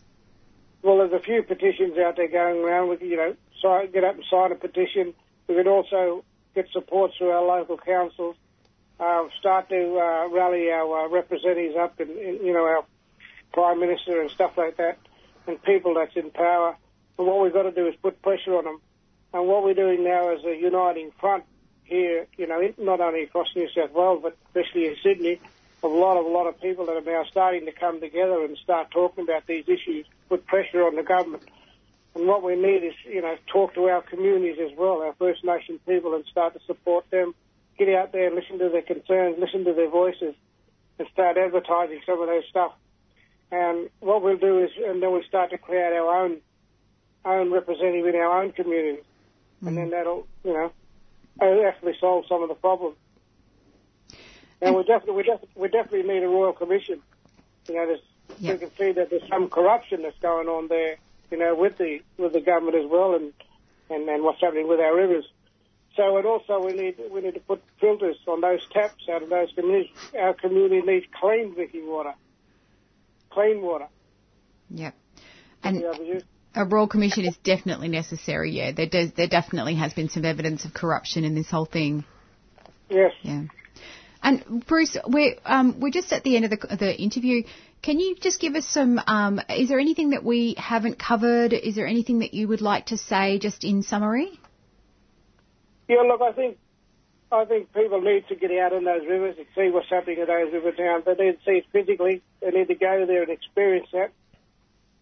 [0.84, 2.98] Well, there's a few petitions out there going around.
[2.98, 5.14] Can, you know, sign, get up and sign a petition.
[5.48, 8.36] We can also get support through our local councils.
[9.00, 12.84] Uh, start to uh, rally our uh, representatives up, and, and you know our
[13.54, 14.98] prime minister and stuff like that,
[15.48, 16.76] and people that's in power.
[17.22, 18.82] And what we've got to do is put pressure on them.
[19.32, 21.44] And what we're doing now is a uniting front
[21.84, 22.26] here.
[22.36, 25.40] You know, not only across New South Wales, but especially in Sydney.
[25.84, 28.58] A lot of a lot of people that are now starting to come together and
[28.58, 30.08] start talking about these issues.
[30.30, 31.44] Put pressure on the government.
[32.16, 35.44] And what we need is, you know, talk to our communities as well, our First
[35.44, 37.36] Nation people, and start to support them.
[37.78, 40.34] Get out there listen to their concerns, listen to their voices,
[40.98, 42.72] and start advertising some of their stuff.
[43.52, 46.42] And what we'll do is, and then we'll start to create our own
[47.26, 49.02] own representative in our own community,
[49.66, 49.92] and then mm-hmm.
[49.92, 50.72] that'll, you know,
[51.68, 52.98] actually solve some of the problems.
[54.62, 57.02] And we definitely, we, def- we definitely need a royal commission.
[57.68, 58.02] You know, there's,
[58.40, 60.98] we can see that there's some corruption that's going on there.
[61.32, 63.32] You know, with the with the government as well, and
[63.90, 65.26] and, and what's happening with our rivers.
[65.96, 69.30] So, and also we need we need to put filters on those taps out of
[69.30, 69.92] those communities.
[70.18, 72.14] Our community needs clean drinking water,
[73.30, 73.88] clean water.
[74.72, 74.96] Yep.
[75.64, 75.84] And
[76.56, 76.72] be able to use.
[76.72, 78.52] a royal commission is definitely necessary.
[78.52, 82.06] Yeah, there does, there definitely has been some evidence of corruption in this whole thing.
[82.89, 83.12] Yes.
[83.24, 83.43] Yeah.
[84.24, 87.43] And Bruce, we're um, we're just at the end of the, the interview.
[87.82, 89.02] Can you just give us some?
[89.08, 91.54] Um, is there anything that we haven't covered?
[91.54, 94.39] Is there anything that you would like to say, just in summary?
[95.88, 96.58] Yeah, look, I think
[97.32, 100.28] I think people need to get out in those rivers and see what's happening in
[100.28, 101.06] those river towns.
[101.06, 102.22] They need to see it physically.
[102.41, 104.12] They need to go there and experience that.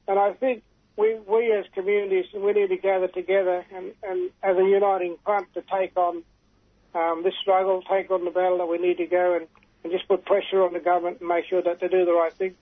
[0.08, 0.64] And I think
[1.00, 5.52] we we as communities we need to gather together and, and as a uniting front
[5.54, 6.24] to take on
[6.93, 9.47] um, this struggle, take on the battle that we need to go and,
[9.84, 12.34] and just put pressure on the government and make sure that they do the right
[12.34, 12.56] thing.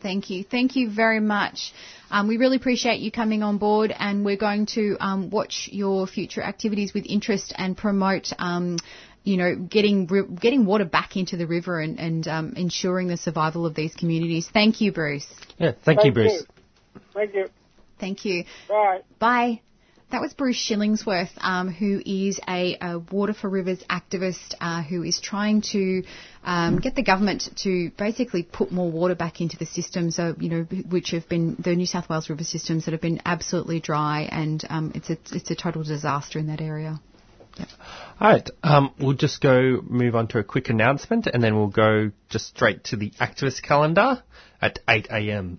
[0.00, 0.44] Thank you.
[0.44, 1.72] Thank you very much.
[2.10, 6.06] Um, we really appreciate you coming on board, and we're going to um, watch your
[6.06, 8.32] future activities with interest and promote.
[8.38, 8.78] Um,
[9.24, 10.06] you know, getting
[10.40, 14.48] getting water back into the river and, and um, ensuring the survival of these communities.
[14.52, 15.26] Thank you, Bruce.
[15.58, 16.44] Yeah, thank, you, Bruce.
[17.14, 17.48] Thank you.
[17.98, 18.44] Thank you.
[18.68, 19.00] Bye.
[19.18, 19.60] Bye.
[20.12, 25.02] That was Bruce Shillingsworth, um, who is a, a Water for Rivers activist uh, who
[25.02, 26.04] is trying to
[26.44, 30.12] um, get the government to basically put more water back into the system.
[30.12, 33.20] So, you know, which have been the New South Wales river systems that have been
[33.26, 37.00] absolutely dry, and um, it's a it's a total disaster in that area.
[38.20, 41.66] All right, um, we'll just go move on to a quick announcement, and then we'll
[41.66, 44.22] go just straight to the activist calendar
[44.62, 45.58] at 8 a.m.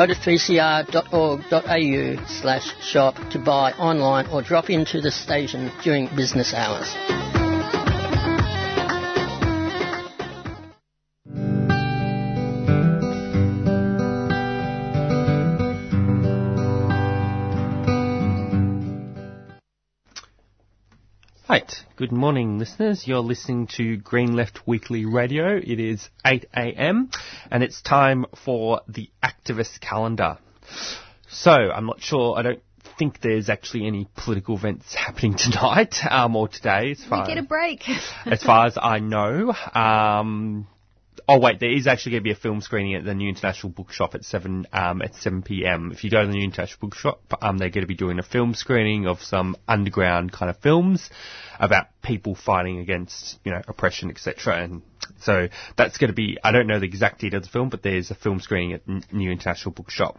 [0.00, 6.54] Go to 3cr.org.au slash shop to buy online or drop into the station during business
[6.54, 7.29] hours.
[22.00, 23.06] Good morning, listeners.
[23.06, 25.58] You're listening to Green Left Weekly Radio.
[25.58, 27.10] It is 8 a.m.
[27.50, 30.38] and it's time for the activist calendar.
[31.28, 32.62] So, I'm not sure, I don't
[32.98, 37.36] think there's actually any political events happening tonight um, or today as We far get
[37.36, 37.82] a break.
[38.24, 39.52] as far as I know.
[39.74, 40.68] Um,
[41.28, 43.70] Oh wait, there is actually going to be a film screening at the New International
[43.70, 45.90] Bookshop at seven um, at seven p.m.
[45.92, 48.22] If you go to the New International Bookshop, um, they're going to be doing a
[48.22, 51.10] film screening of some underground kind of films
[51.58, 54.62] about people fighting against you know oppression, etc.
[54.62, 54.82] And
[55.20, 57.82] so that's going to be I don't know the exact details of the film, but
[57.82, 60.18] there's a film screening at New International Bookshop.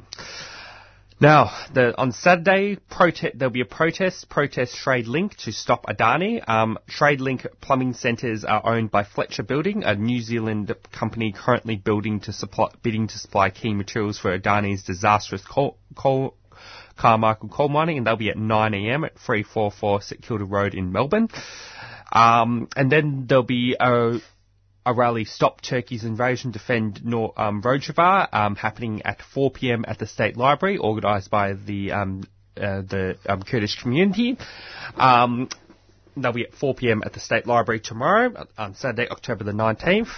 [1.22, 6.42] Now, the, on Saturday, prote- there'll be a protest, protest Tradelink to stop Adani.
[6.50, 12.22] Um, Tradelink plumbing centres are owned by Fletcher Building, a New Zealand company currently building
[12.22, 16.36] to supply, bidding to supply key materials for Adani's disastrous coal, coal
[16.98, 21.30] Carmichael coal mining, and they'll be at 9am at 344 St Kilda Road in Melbourne.
[22.12, 24.20] Um, and then there'll be a
[24.88, 29.86] rally Stop Turkey's Invasion, Defend Nor- um, Rojava, um, happening at 4 p.m.
[29.88, 32.24] at the State Library, organised by the um,
[32.58, 34.38] uh, the um, Kurdish community.
[34.96, 35.50] Um,
[36.18, 37.02] they'll be at 4 p.m.
[37.06, 40.10] at the State Library tomorrow, on Saturday, October the 19th.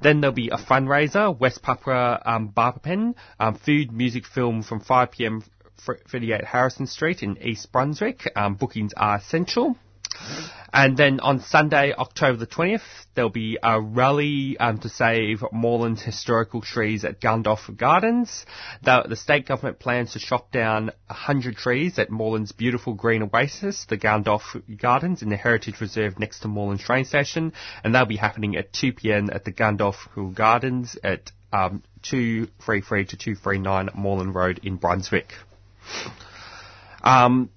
[0.00, 5.10] Then there'll be a fundraiser, West Papua um, Barapen, um, food, music, film from 5
[5.10, 5.42] p.m.
[6.10, 8.30] 38 Harrison Street in East Brunswick.
[8.36, 9.76] Um, bookings are essential.
[10.72, 12.80] And then on Sunday, October the 20th,
[13.14, 18.46] there'll be a rally um, to save Moreland's historical trees at Gandolfo Gardens.
[18.82, 23.84] The, the, state government plans to chop down 100 trees at Moreland's beautiful green oasis,
[23.84, 27.52] the Gandolfo Gardens, in the Heritage Reserve next to Moreland train station.
[27.84, 33.90] And they'll be happening at 2pm at the Gandolfo Gardens at um, 233 to 239
[33.94, 35.34] Moreland Road in Brunswick.
[37.04, 37.50] Um,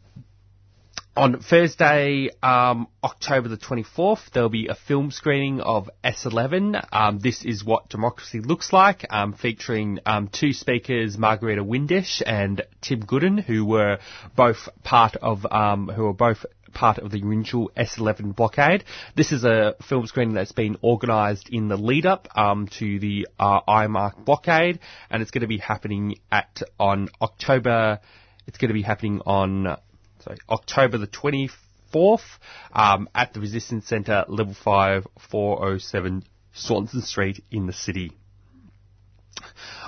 [1.16, 6.86] on Thursday, um, October the 24th, there'll be a film screening of S11.
[6.92, 12.62] Um, this is what democracy looks like, um, featuring um, two speakers, Margarita Windisch and
[12.82, 14.00] Tim Gooden, who were
[14.36, 18.84] both part of um, who were both part of the original S11 blockade.
[19.16, 23.28] This is a film screening that's been organised in the lead up um, to the
[23.40, 28.02] uh, IMARC blockade, and it's going to be happening at on October.
[28.48, 29.78] It's going to be happening on
[30.26, 32.24] sorry, October the 24th
[32.74, 36.24] um, at the Resistance Centre, level 5, 407
[36.54, 38.12] Swanston Street in the city.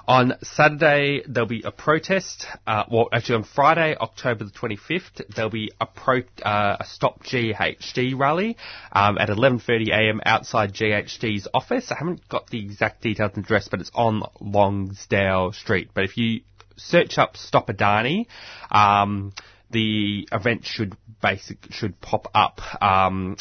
[0.08, 2.46] On Saturday, there'll be a protest.
[2.66, 7.24] Uh, well, actually, on Friday, October the 25th, there'll be a pro, uh, a Stop
[7.24, 8.56] GHD rally
[8.94, 10.22] um, at 11:30 a.m.
[10.26, 11.92] outside GHD's office.
[11.92, 15.90] I haven't got the exact details and address, but it's on Lonsdale Street.
[15.94, 16.42] But if you
[16.78, 18.28] search up Stop Adani,
[18.72, 19.34] um,
[19.70, 22.62] the event should basic should pop up.
[22.82, 23.38] Um,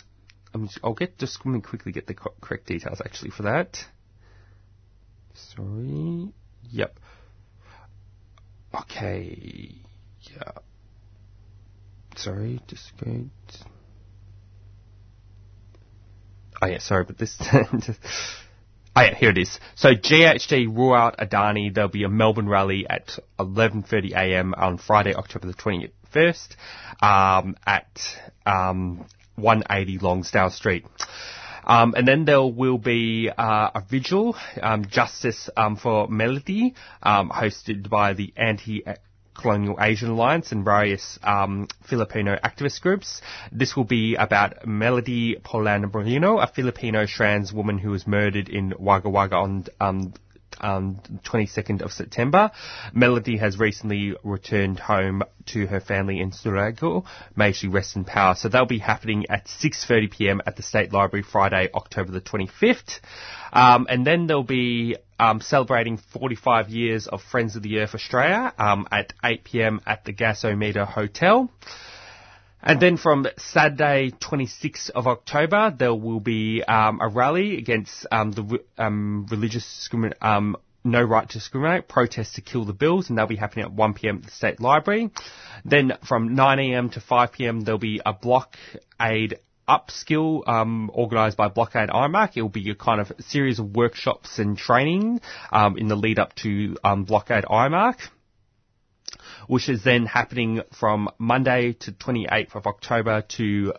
[0.83, 3.79] I'll get just let me quickly get the correct details actually for that.
[5.35, 6.33] Sorry.
[6.71, 6.99] Yep.
[8.83, 9.75] Okay.
[10.23, 10.53] Yeah.
[12.17, 12.93] Sorry, just.
[16.63, 17.37] Oh yeah, sorry, but this.
[18.99, 19.61] Oh yeah, here it is.
[19.75, 21.73] So GHD rule out Adani.
[21.73, 25.53] There'll be a Melbourne rally at 11.30am on Friday, October the
[26.17, 26.57] 21st,
[27.03, 27.99] um, at,
[28.45, 29.07] um,
[29.37, 30.85] 180 Lonsdale Street.
[31.65, 37.29] Um, and then there will be uh, a vigil, um, Justice um, for Melody, um,
[37.31, 38.85] hosted by the anti
[39.37, 43.21] Colonial Asian Alliance and various um, Filipino activist groups.
[43.53, 48.73] This will be about Melody Polan Moreno, a Filipino trans woman who was murdered in
[48.79, 50.15] Wagga Wagga on um,
[50.61, 52.51] um, 22nd of September.
[52.93, 57.05] Melody has recently returned home to her family in Surigao.
[57.35, 58.35] May she rest in power.
[58.35, 63.01] So they'll be happening at 6.30pm at the State Library Friday, October the 25th.
[63.53, 68.53] Um, and then there'll be um, celebrating 45 years of Friends of the Earth Australia
[68.59, 71.51] um, at 8pm at the Gasometer Hotel.
[72.67, 78.33] And then from Saturday, 26th of October, there will be um, a rally against um,
[78.33, 80.19] the um, religious discrimination.
[80.21, 83.71] Um, no right to discriminate, protests to kill the bills, and they'll be happening at
[83.71, 85.11] 1pm at the State Library.
[85.65, 89.39] Then from 9am to 5pm, there'll be a blockade
[89.69, 92.37] upskill um, organised by Blockade IMARC.
[92.37, 95.21] It will be a kind of series of workshops and training
[95.53, 97.99] um, in the lead up to um, Blockade IMARC
[99.47, 103.73] which is then happening from Monday to 28th of October to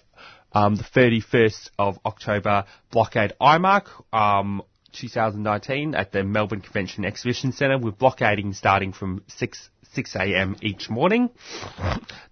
[0.53, 4.61] um, the 31st of October, Blockade IMARC, um,
[4.93, 10.55] 2019 at the Melbourne Convention Exhibition Centre with blockading starting from 6, 6 a.m.
[10.61, 11.29] each morning.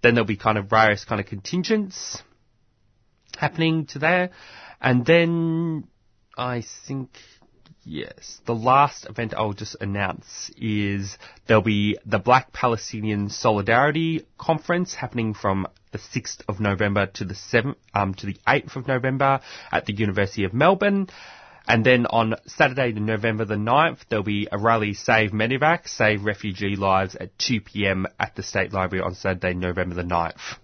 [0.01, 2.21] Then there'll be kind of various kind of contingents
[3.37, 4.31] happening to there.
[4.81, 5.87] And then
[6.37, 7.09] I think
[7.87, 8.39] Yes.
[8.45, 15.35] The last event I'll just announce is there'll be the Black Palestinian Solidarity Conference happening
[15.35, 19.39] from the 6th of November to the 7th, um, to the 8th of November
[19.71, 21.07] at the University of Melbourne.
[21.67, 26.75] And then on Saturday, November the 9th, there'll be a rally Save Medevac, Save Refugee
[26.75, 30.57] Lives at 2pm at the State Library on Saturday, November the 9th.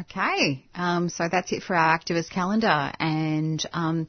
[0.00, 2.90] Okay, um, so that's it for our activist calendar.
[2.98, 4.08] And um,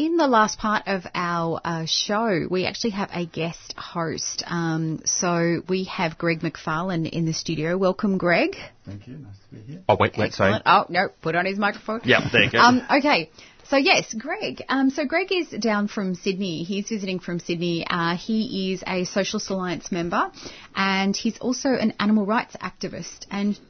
[0.00, 4.42] in the last part of our uh, show, we actually have a guest host.
[4.46, 7.76] Um, so we have Greg McFarlane in the studio.
[7.76, 8.56] Welcome, Greg.
[8.86, 9.18] Thank you.
[9.18, 9.82] Nice to be here.
[9.86, 10.58] Oh, wait, wait, sorry.
[10.64, 12.00] Oh, no, put on his microphone.
[12.04, 12.58] Yep, there you go.
[12.60, 13.30] Um, okay.
[13.68, 14.62] So yes, Greg.
[14.70, 16.64] Um, so Greg is down from Sydney.
[16.64, 17.86] He's visiting from Sydney.
[17.86, 20.32] Uh, he is a Socialist Alliance member,
[20.74, 23.26] and he's also an animal rights activist.
[23.30, 23.60] And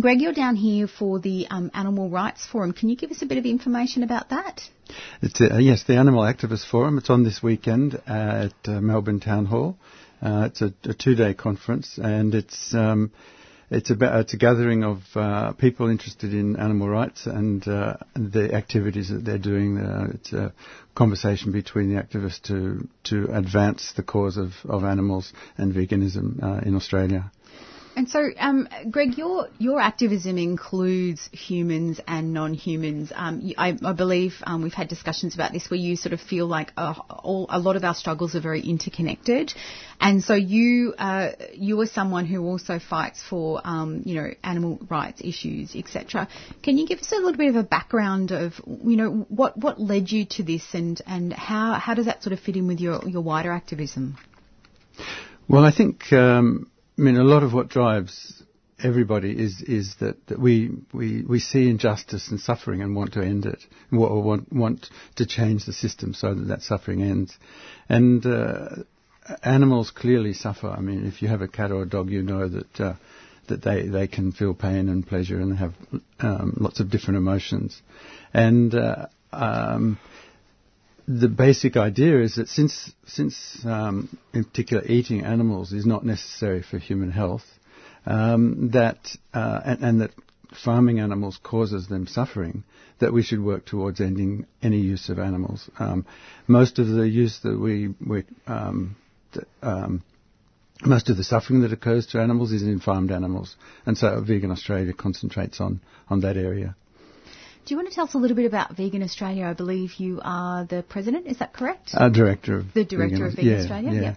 [0.00, 2.72] Greg, you're down here for the um, Animal Rights Forum.
[2.72, 4.60] Can you give us a bit of information about that?
[5.22, 6.98] Uh, yes, the Animal Activist Forum.
[6.98, 9.78] It's on this weekend at uh, Melbourne Town Hall.
[10.20, 13.10] Uh, it's a, a, two-day conference, and it's um,
[13.70, 18.54] it's about it's a gathering of uh, people interested in animal rights and uh, the
[18.54, 19.78] activities that they're doing.
[19.78, 20.52] Uh, it's a
[20.94, 26.74] conversation between the activists to to advance the cause of, of animals and veganism in
[26.74, 27.30] Australia.
[27.96, 33.10] And so, um, Greg, your your activism includes humans and non-humans.
[33.14, 36.46] Um, I, I, believe um, we've had discussions about this where you sort of feel
[36.46, 39.54] like uh, all, a lot of our struggles are very interconnected,
[39.98, 44.78] and so you uh, you are someone who also fights for um, you know animal
[44.90, 46.28] rights issues, etc.
[46.62, 49.80] Can you give us a little bit of a background of you know what what
[49.80, 52.78] led you to this and and how how does that sort of fit in with
[52.78, 54.18] your your wider activism?
[55.48, 56.12] Well, I think.
[56.12, 58.42] Um, I mean, a lot of what drives
[58.82, 63.22] everybody is is that, that we, we we see injustice and suffering and want to
[63.22, 67.36] end it, and want want to change the system so that that suffering ends.
[67.88, 68.68] And uh,
[69.42, 70.68] animals clearly suffer.
[70.68, 72.94] I mean, if you have a cat or a dog, you know that uh,
[73.48, 75.74] that they they can feel pain and pleasure and have
[76.20, 77.80] um, lots of different emotions,
[78.32, 79.98] and uh, um,
[81.08, 86.62] the basic idea is that since, since um, in particular eating animals is not necessary
[86.62, 87.44] for human health,
[88.06, 88.98] um, that
[89.32, 90.10] uh, and, and, that
[90.64, 92.64] farming animals causes them suffering,
[92.98, 95.68] that we should work towards ending any use of animals.
[95.78, 96.06] Um,
[96.46, 98.96] most of the use that we, we um,
[99.62, 100.02] um,
[100.84, 104.50] most of the suffering that occurs to animals is in farmed animals, and so Vegan
[104.50, 106.76] Australia concentrates on, on that area.
[107.66, 109.44] Do you want to tell us a little bit about Vegan Australia?
[109.44, 111.90] I believe you are the president, is that correct?
[111.92, 114.00] Uh, director of The director Vegan, of Vegan yeah, Australia, yeah.
[114.00, 114.14] yeah.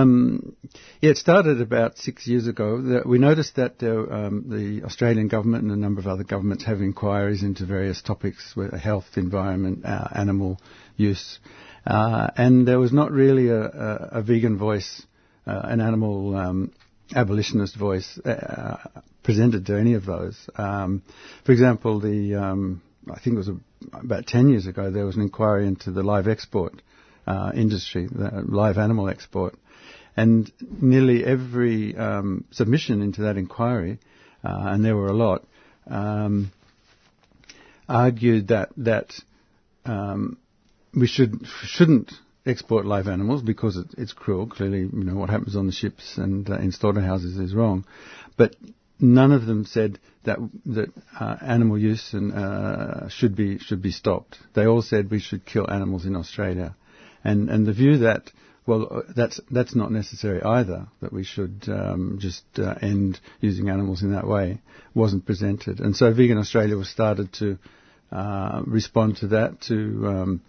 [0.00, 0.54] Um,
[1.00, 3.02] yeah, it started about six years ago.
[3.06, 6.82] We noticed that uh, um, the Australian government and a number of other governments have
[6.82, 10.60] inquiries into various topics, health, environment, uh, animal
[10.98, 11.38] use,
[11.86, 15.06] uh, and there was not really a, a, a vegan voice,
[15.46, 16.70] uh, an animal um,
[17.14, 18.76] abolitionist voice uh,
[19.22, 20.48] presented to any of those.
[20.54, 21.02] Um,
[21.44, 23.56] for example, the um, I think it was a,
[23.92, 26.80] about 10 years ago there was an inquiry into the live export
[27.26, 29.56] uh, industry, the live animal export,
[30.16, 33.98] and nearly every um, submission into that inquiry,
[34.44, 35.44] uh, and there were a lot,
[35.88, 36.52] um,
[37.88, 39.12] argued that that
[39.84, 40.38] um,
[40.94, 42.12] we should shouldn't
[42.46, 44.46] export live animals because it, it's cruel.
[44.46, 47.84] Clearly, you know what happens on the ships and uh, in slaughterhouses is wrong,
[48.36, 48.54] but
[49.00, 53.90] none of them said that that uh, animal use and, uh, should be should be
[53.90, 54.38] stopped.
[54.54, 56.74] They all said we should kill animals in Australia,
[57.22, 58.30] and and the view that
[58.66, 60.86] well uh, that's that's not necessary either.
[61.02, 64.60] That we should um, just uh, end using animals in that way
[64.94, 67.58] wasn't presented, and so Vegan Australia was started to
[68.12, 69.74] uh, respond to that to.
[70.06, 70.42] Um,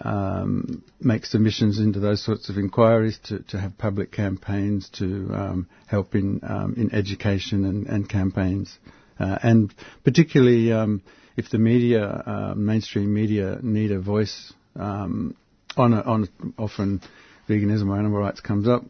[0.00, 5.68] um, make submissions into those sorts of inquiries, to, to have public campaigns, to um,
[5.86, 8.76] help in um, in education and, and campaigns,
[9.20, 9.72] uh, and
[10.04, 11.02] particularly um,
[11.36, 15.36] if the media, uh, mainstream media, need a voice um,
[15.76, 17.00] on a, on often
[17.48, 18.84] veganism or animal rights comes up,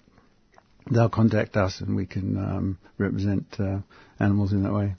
[0.91, 3.79] they'll contact us and we can um, represent uh,
[4.21, 4.95] animals in that way.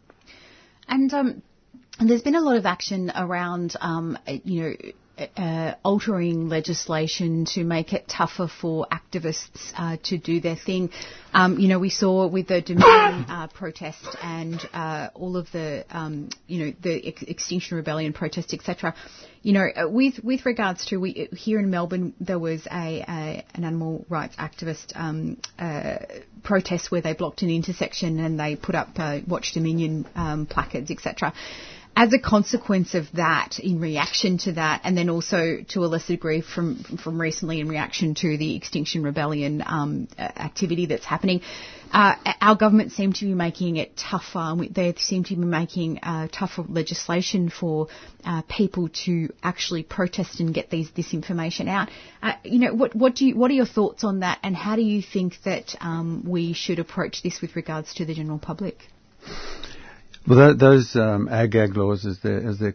[1.99, 3.75] And there's been a lot of action around,
[4.43, 4.73] you know,
[5.37, 10.89] uh, altering legislation to make it tougher for activists uh, to do their thing.
[11.33, 15.85] Um, you know, we saw with the Dominion uh, protest and uh, all of the,
[15.89, 18.93] um, you know, the Ex- Extinction Rebellion protest, etc.
[19.45, 23.45] You know, uh, with with regards to we here in Melbourne, there was a, a
[23.53, 25.97] an animal rights activist um, uh,
[26.41, 28.97] protest where they blocked an intersection and they put up
[29.27, 31.31] Watch Dominion um, placards, etc
[31.97, 36.13] as a consequence of that, in reaction to that, and then also to a lesser
[36.13, 41.41] degree from from recently in reaction to the Extinction Rebellion um, activity that's happening,
[41.95, 44.53] uh, our government seem to be making it tougher.
[44.69, 47.87] They seem to be making uh, tougher legislation for
[48.25, 51.89] uh, people to actually protest and get these this information out.
[52.21, 54.75] Uh, you know, what what do you what are your thoughts on that, and how
[54.75, 58.77] do you think that um, we should approach this with regards to the general public?
[60.27, 62.73] Well, tho- those um, ag-gag laws, as they're, as they're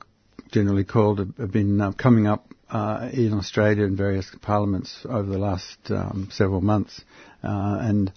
[0.50, 5.28] generally called, have, have been uh, coming up uh, in Australia in various parliaments over
[5.28, 7.02] the last um, several months.
[7.42, 8.12] Uh, and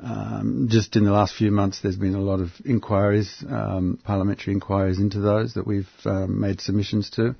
[0.00, 4.54] um, just in the last few months, there's been a lot of inquiries, um, parliamentary
[4.54, 7.34] inquiries into those that we've um, made submissions to.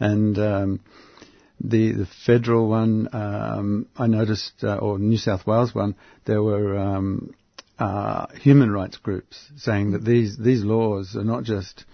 [0.00, 0.80] And um,
[1.60, 6.76] the the federal one, um, I noticed, uh, or New South Wales one, there were
[6.78, 7.34] um,
[7.78, 11.84] uh, human rights groups saying that these these laws are not just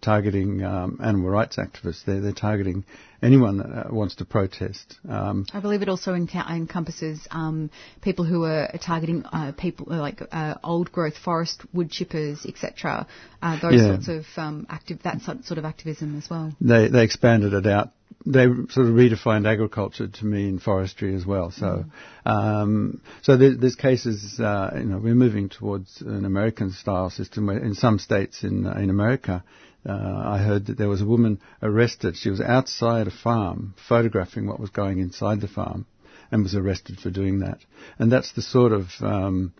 [0.00, 2.84] targeting animal rights activists; they're they're targeting
[3.22, 4.96] anyone that uh, wants to protest.
[5.08, 7.70] Um, I believe it also enca- encompasses um,
[8.00, 13.06] people who are targeting uh, people uh, like uh, old growth forest wood chippers, etc.
[13.40, 13.86] Uh, those Yeah.
[13.88, 16.52] sorts of um, active that sort of activism as well.
[16.60, 17.90] they they expanded it out.
[18.24, 21.50] They sort of redefined agriculture to mean forestry as well.
[21.50, 21.86] So,
[22.24, 24.38] um, so there, there's cases.
[24.38, 28.66] Uh, you know, we're moving towards an American style system where in some states in
[28.66, 29.42] in America.
[29.84, 32.16] Uh, I heard that there was a woman arrested.
[32.16, 35.86] She was outside a farm photographing what was going inside the farm
[36.30, 37.58] and was arrested for doing that.
[37.98, 39.52] And that's the sort of um,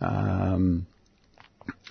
[0.00, 0.86] um,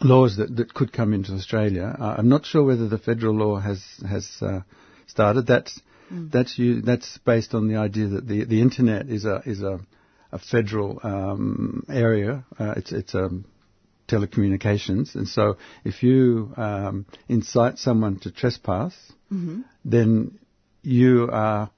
[0.02, 1.96] laws that, that could come into Australia.
[1.98, 4.62] Uh, I'm not sure whether the federal law has has uh,
[5.08, 5.48] started.
[5.48, 5.80] That's
[6.12, 6.82] that's you.
[6.82, 9.80] That's based on the idea that the the internet is a is a
[10.32, 12.46] a federal um, area.
[12.60, 13.46] Uh, it's it's um,
[14.08, 18.94] telecommunications, and so if you um, incite someone to trespass,
[19.32, 19.62] Mm-hmm.
[19.84, 20.38] then
[20.84, 21.72] you are.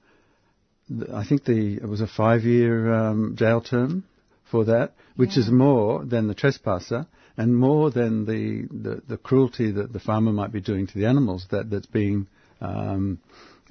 [1.12, 4.04] I think the it was a five-year um, jail term
[4.50, 9.70] for that, which is more than the trespasser and more than the, the, the cruelty
[9.72, 12.26] that the farmer might be doing to the animals that that's being
[12.60, 13.18] um,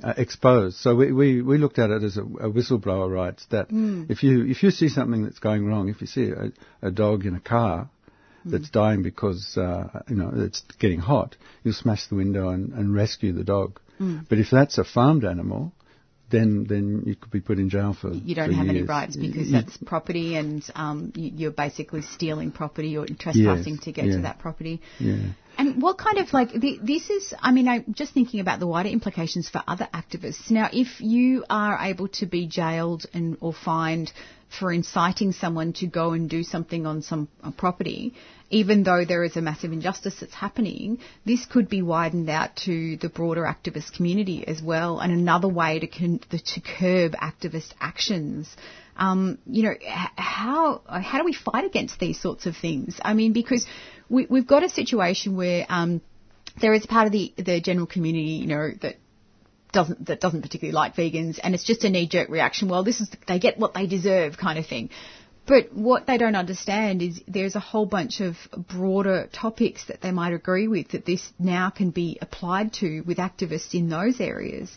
[0.04, 0.78] uh, exposed.
[0.78, 4.10] So we, we, we looked at it as a, a whistleblower rights that Mm.
[4.10, 6.52] if you if you see something that's going wrong, if you see a,
[6.88, 7.90] a dog in a car
[8.46, 12.94] that's dying because uh, you know it's getting hot, you'll smash the window and, and
[12.94, 13.80] rescue the dog.
[14.00, 14.28] Mm.
[14.28, 15.72] But if that's a farmed animal,
[16.30, 19.16] then then you could be put in jail for You don't for have any rights
[19.16, 23.92] because You- that's property, and um, you, you're basically stealing property or trespassing Yes, to
[23.92, 24.16] get yeah.
[24.18, 24.82] to that property.
[25.00, 25.18] yeah.
[25.58, 27.34] And what kind of like the, this is?
[27.42, 30.52] I mean, I'm just thinking about the wider implications for other activists.
[30.52, 34.12] Now, if you are able to be jailed and or fined
[34.60, 38.14] for inciting someone to go and do something on some uh, property,
[38.50, 42.98] even though there is a massive injustice that's happening, this could be widened out to
[42.98, 48.56] the broader activist community as well, and another way to con- to curb activist actions.
[48.98, 49.74] Um, you know,
[50.16, 52.98] how how do we fight against these sorts of things?
[53.02, 53.66] I mean, because
[54.10, 56.02] we, we've got a situation where um,
[56.60, 58.96] there is part of the the general community, you know, that
[59.72, 62.70] doesn't that doesn't particularly like vegans, and it's just a knee jerk reaction.
[62.70, 64.90] Well, this is they get what they deserve, kind of thing.
[65.48, 68.36] But what they don't understand is there's a whole bunch of
[68.68, 73.18] broader topics that they might agree with that this now can be applied to with
[73.18, 74.76] activists in those areas.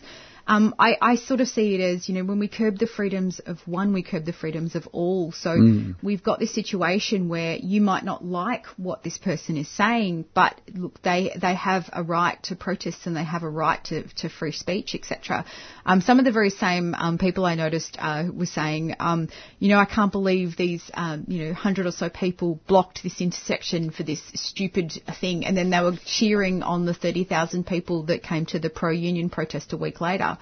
[0.49, 3.39] Um, I, I sort of see it as, you know, when we curb the freedoms
[3.45, 5.31] of one, we curb the freedoms of all.
[5.31, 5.95] So Mm.
[6.01, 10.59] we've got this situation where you might not like what this person is saying, but
[10.73, 14.29] look, they they have a right to protest and they have a right to, to
[14.29, 15.45] free speech, etc.
[15.85, 19.69] Um, some of the very same um, people I noticed uh, were saying, um, you
[19.69, 23.91] know, I can't believe these, um, you know, hundred or so people blocked this intersection
[23.91, 28.23] for this stupid thing, and then they were cheering on the thirty thousand people that
[28.23, 30.37] came to the pro-union protest a week later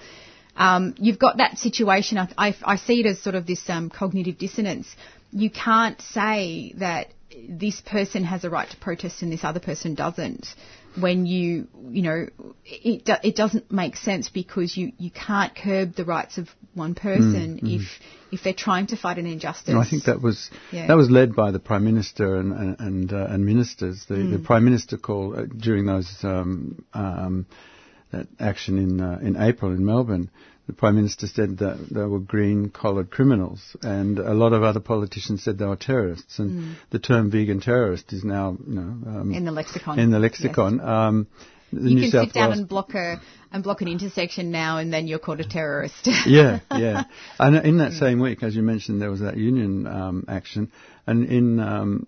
[0.56, 2.18] um, you've got that situation.
[2.18, 4.88] I, I, I see it as sort of this um, cognitive dissonance.
[5.30, 7.12] You can't say that
[7.48, 10.46] this person has a right to protest and this other person doesn't.
[10.98, 12.26] When you, you know,
[12.64, 16.94] it do, it doesn't make sense because you, you can't curb the rights of one
[16.94, 17.76] person Mm, mm.
[17.76, 17.82] if
[18.32, 19.72] if they're trying to fight an injustice.
[19.72, 20.88] No, I think that was Yeah.
[20.88, 24.06] that was led by the prime minister and and and, uh, and ministers.
[24.08, 24.44] The, the Mm.
[24.44, 27.46] prime minister called uh, during those um, um,
[28.12, 30.30] that action in uh, in April in Melbourne.
[30.66, 34.80] The prime minister said that they were green collared criminals, and a lot of other
[34.80, 36.38] politicians said they were terrorists.
[36.38, 36.74] And Mm.
[36.90, 39.98] the term vegan terrorist is now you know um, in the lexicon.
[39.98, 40.80] in the lexicon.
[40.80, 41.26] Um,
[41.72, 43.20] the you New can South sit down Wales and block a
[43.52, 46.06] and block an intersection now, and then you're called a terrorist.
[46.26, 47.04] yeah, yeah.
[47.38, 50.70] And in that same week, as you mentioned, there was that union um, action,
[51.06, 52.06] and in um,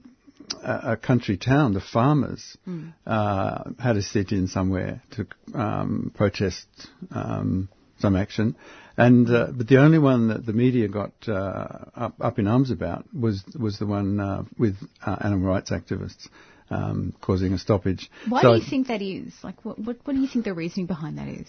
[0.62, 2.92] a, a country town, the farmers Mm.
[3.06, 6.66] uh, had a sit-in somewhere to um, protest
[7.10, 7.68] um,
[7.98, 8.56] some action.
[8.96, 12.70] And uh, but the only one that the media got uh, up, up in arms
[12.70, 14.76] about was was the one uh, with
[15.06, 16.28] uh, animal rights activists
[16.70, 18.10] um, causing a stoppage.
[18.28, 19.32] Why So do you think that is?
[19.42, 21.48] Like, what, what, what do you think the reasoning behind that is?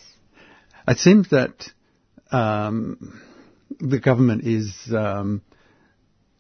[0.88, 1.70] It seems that
[2.32, 3.22] um,
[3.80, 5.42] the government is um,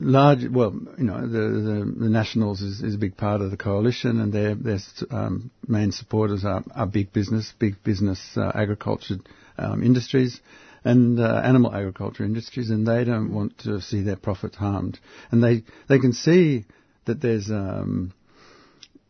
[0.01, 0.45] large.
[0.49, 4.19] Well, you know, the, the, the Nationals is, is a big part of the coalition,
[4.19, 4.79] and their their
[5.09, 9.15] um, main supporters are, are big business, big business uh, agriculture
[9.57, 10.41] um, industries.
[10.83, 14.99] And uh, animal agriculture industries, and they don't want to see their profits harmed,
[15.29, 16.65] and they they can see
[17.05, 18.13] that there's um,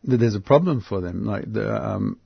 [0.04, 1.24] that there's a problem for them.
[1.24, 2.18] Like the um,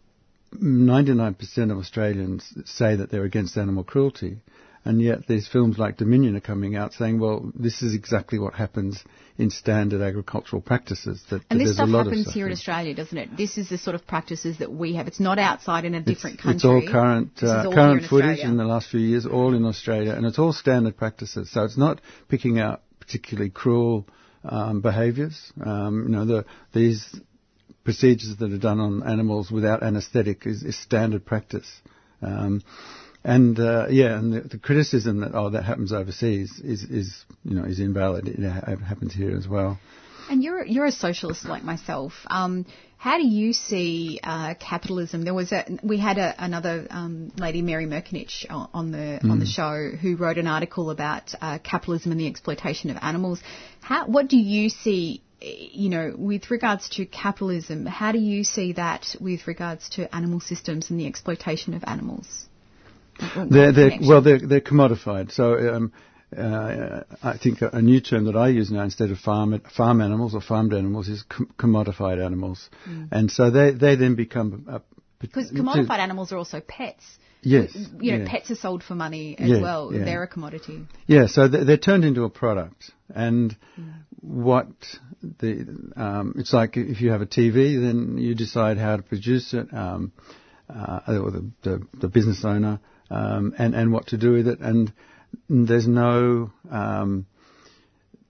[0.54, 4.38] 99% of Australians say that they're against animal cruelty,
[4.86, 8.54] and yet these films like Dominion are coming out saying, well, this is exactly what
[8.54, 9.02] happens
[9.36, 11.22] in standard agricultural practices.
[11.30, 13.36] That, And that this there's stuff a lot happens of here in Australia, doesn't it?
[13.36, 15.08] This is the sort of practices that we have.
[15.08, 16.56] It's not outside in a different country.
[16.56, 19.64] It's all current uh, all current in footage in the last few years, all in
[19.64, 21.50] Australia, and it's all standard practices.
[21.50, 24.06] So it's not picking out particularly cruel
[24.44, 25.52] um, behaviours.
[25.64, 27.20] Um, you know, the, these
[27.84, 31.80] procedures that are done on animals without anaesthetic is, is standard practice.
[32.22, 32.62] Um,
[33.26, 37.54] and uh, yeah, and the, the criticism that oh that happens overseas is is you
[37.56, 38.28] know is invalid.
[38.28, 39.78] It, ha- it happens here as well.
[40.30, 42.12] And you're you're a socialist like myself.
[42.28, 42.66] Um,
[42.98, 45.22] how do you see uh, capitalism?
[45.24, 49.44] There was a we had a, another um, lady, Mary Merkinich, on the on the
[49.44, 49.56] Mm.
[49.58, 53.40] show who wrote an article about uh, capitalism and the exploitation of animals.
[53.80, 55.22] How what do you see?
[55.40, 60.40] You know, with regards to capitalism, how do you see that with regards to animal
[60.40, 62.45] systems and the exploitation of animals?
[63.50, 65.32] They're, they're, well, they're, they're commodified.
[65.32, 65.92] So um,
[66.36, 70.00] uh, I think a, a new term that I use now instead of farm farm
[70.00, 73.08] animals or farmed animals is com- commodified animals, Mm.
[73.12, 74.66] and so they they then become
[75.20, 77.04] Because commodified animals are also pets.
[77.42, 78.28] Yes, You know, yeah.
[78.28, 79.92] pets are sold for money as Yeah, well.
[79.92, 80.04] yeah.
[80.04, 80.84] They're a commodity.
[81.06, 83.56] Yeah, so they- they're turned into a product, and
[84.20, 84.66] what
[85.22, 85.52] the
[85.96, 89.72] um, it's like if you have a TV, then you decide how to produce it,
[89.72, 90.12] um,
[90.68, 92.80] uh, or the, the the business owner,
[93.10, 94.92] um, and and what to do with it, and
[95.48, 97.26] there's no um,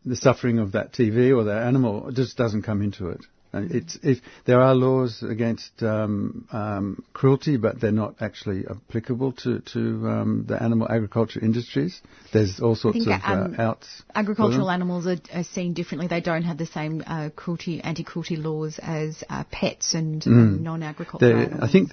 [0.05, 3.21] the suffering of that TV or that animal just doesn't come into it.
[3.57, 9.33] And It's if there are laws against um, um, cruelty, but they're not actually applicable
[9.33, 12.01] to to um, the animal agriculture industries.
[12.33, 14.03] There's all sorts think, of um, uh, outs.
[14.15, 16.09] Agricultural animals are, are seen differently.
[16.09, 20.39] They don't have the same uh, cruelty, anti-cruelty laws as uh, pets and Mm.
[20.39, 21.93] um, non-agricultural I think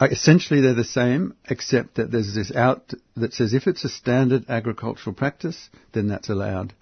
[0.00, 3.88] uh, essentially they're the same, except that there's this out that says if it's a
[3.88, 6.72] standard agricultural practice, then that's allowed.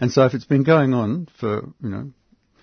[0.00, 2.10] And so if it's been going on for you know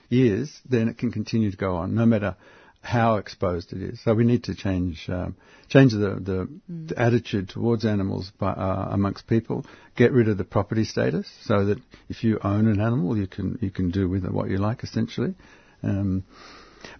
[0.10, 2.36] years, then it can continue to go on, no matter
[2.81, 4.02] how exposed it is.
[4.03, 5.36] So we need to change um,
[5.68, 9.65] change the, the, the attitude towards animals by, uh, amongst people.
[9.95, 11.77] Get rid of the property status, so that
[12.07, 14.84] if you own an animal, you can you can do with it what you like,
[14.84, 15.36] essentially.
[15.84, 16.23] Um,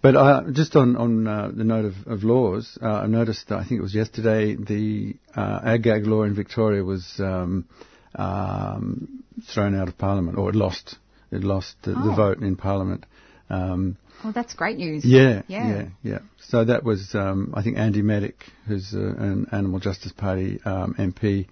[0.02, 3.58] but uh, just on, on uh, the note of, of laws, uh, I noticed, that
[3.58, 7.66] I think it was yesterday, the uh, ag-gag law in Victoria was um,
[8.14, 10.96] um, thrown out of Parliament, or it lost.
[11.30, 12.16] It lost the, the Oh.
[12.16, 13.06] vote in Parliament.
[13.48, 15.04] Um, Well, that's great news.
[15.04, 15.68] yeah, Yeah.
[15.68, 16.18] yeah, yeah.
[16.38, 20.94] So that was, um, I think, Andy Meddick, who's uh, an Animal Justice Party um,
[20.98, 21.46] MP,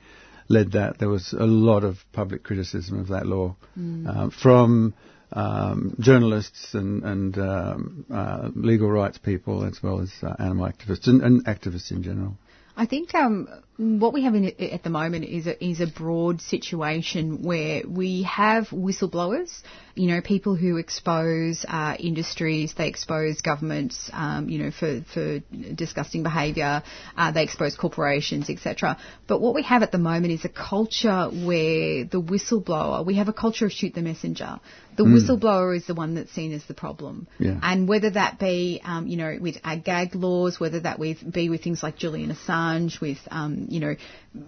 [0.49, 0.99] led that.
[0.99, 4.07] There was a lot of public criticism of that law Mm.
[4.07, 4.95] uh, from
[5.33, 11.07] um, journalists and, and um, uh, legal rights people, as well as uh, animal activists
[11.07, 12.37] and, and activists in general.
[12.77, 13.49] I think um,
[13.79, 18.25] what we have in, at the moment is a, is a broad situation where we
[18.25, 19.63] have whistleblowers,
[19.95, 25.39] you know, people who expose uh, industries, they expose governments, um, you know, for, for
[25.75, 26.83] disgusting behaviour,
[27.17, 28.97] uh, they expose corporations, etc.
[29.29, 33.29] But what we have at the moment is a culture where the whistleblower, we have
[33.29, 34.59] a culture of shoot the messenger.
[34.97, 35.15] The Mm.
[35.15, 37.29] whistleblower is the one that's seen as the problem.
[37.39, 37.61] Yeah.
[37.63, 41.49] And whether that be, um, you know, with ag gag laws, whether that with, be
[41.49, 43.97] with things like Julian Assange, with, um, you know,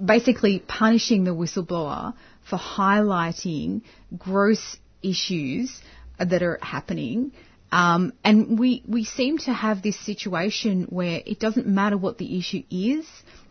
[0.05, 2.15] basically punishing the whistleblower
[2.49, 3.83] for highlighting
[4.17, 5.81] gross issues
[6.19, 7.33] that are happening.
[7.73, 12.39] Um, and we, we seem to have this situation where it doesn't matter what the
[12.39, 13.07] issue is,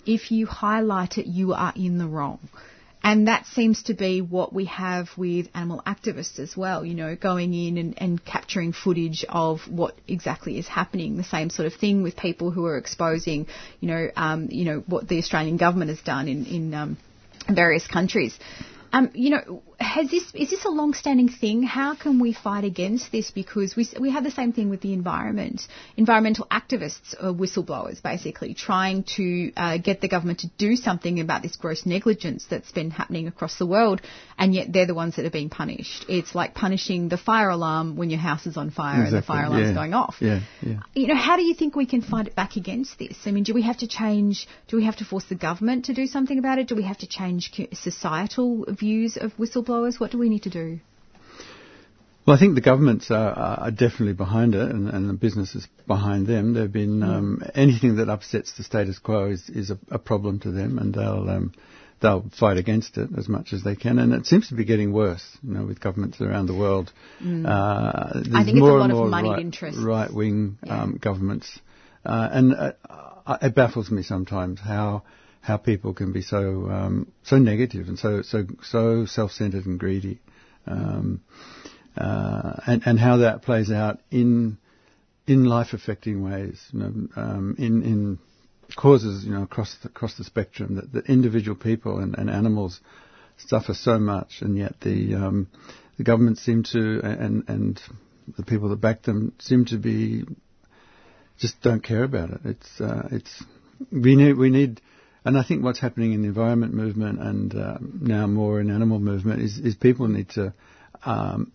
[0.05, 2.39] if you highlight it, you are in the wrong.
[3.01, 7.15] And that seems to be what we have with animal activists as well, you know,
[7.15, 11.15] going in and, and capturing footage of what exactly is happening.
[11.15, 13.47] The same sort of thing with people who are exposing,
[13.79, 16.97] you know, um, you know, what the Australian government has done in, in um,
[17.49, 18.37] various countries.
[18.91, 21.63] Um, you know, has this is this a long-standing thing?
[21.63, 23.31] How can we fight against this?
[23.31, 25.61] Because we we have the same thing with the environment.
[25.95, 31.43] Environmental activists are whistleblowers, basically trying to uh, get the government to do something about
[31.43, 34.01] this gross negligence that's been happening across the world,
[34.37, 36.05] and yet they're the ones that are being punished.
[36.09, 39.45] It's like punishing the fire alarm when your house is on fire and the fire
[39.45, 39.73] alarm's yeah.
[39.73, 40.17] going off.
[40.19, 40.79] Yeah, yeah.
[40.93, 43.17] You know, how do you think we can fight it back against this?
[43.25, 44.45] I mean, do we have to change?
[44.67, 46.67] Do we have to force the government to do something about it?
[46.67, 49.68] Do we have to change societal views of whistleblowers?
[49.69, 50.79] What do we need to do?
[52.25, 56.27] Well, I think the governments are, are definitely behind it, and, and the businesses behind
[56.27, 56.53] them.
[56.53, 60.51] They've been um, anything that upsets the status quo is, is a, a problem to
[60.51, 61.53] them, and they'll um,
[62.01, 63.99] they'll fight against it as much as they can.
[63.99, 66.91] And it seems to be getting worse, you know, with governments around the world.
[67.21, 67.45] Mm.
[67.47, 69.81] Uh, I there's think it's a more lot and of more moneyed right, interests.
[69.81, 70.83] right-wing Yeah.
[70.83, 71.59] um, governments,
[72.05, 72.71] uh, and uh,
[73.25, 75.03] uh, it baffles me sometimes how
[75.41, 80.19] how people can be so um, so negative and so so so self-centered and greedy,
[80.67, 81.21] um,
[81.97, 84.57] uh, and and how that plays out in
[85.27, 88.19] in life-affecting ways, you know, um, in in
[88.75, 92.79] causes you know across the, across the spectrum that, that individual people and, and animals
[93.37, 95.47] suffer so much, and yet the um,
[95.97, 97.81] the government seem to and and
[98.37, 100.23] the people that back them seem to be
[101.37, 102.41] just don't care about it.
[102.43, 103.43] It's uh, it's
[103.91, 104.81] we need we need,
[105.25, 108.99] and I think what's happening in the environment movement and um, now more in animal
[108.99, 110.53] movement is is people need to
[111.03, 111.51] um,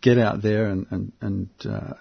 [0.00, 1.94] get out there and and and uh,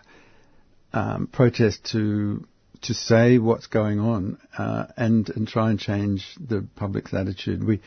[0.93, 2.45] um, protest to
[2.83, 7.63] to say what's going on uh, and and try and change the public's attitude.
[7.63, 7.81] We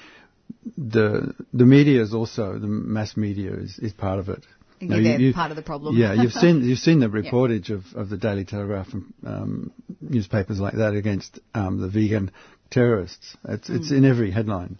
[0.77, 4.45] the the media is also the mass media is, is part of it.
[4.81, 5.97] Yeah, you- part of the problem.
[5.97, 10.59] Yeah, you've seen you've seen the reportage of, of the Daily Telegraph and um, newspapers
[10.59, 12.31] like that against um, the vegan
[12.71, 13.37] terrorists.
[13.49, 13.99] It's it's Mm.
[13.99, 14.79] in every headline.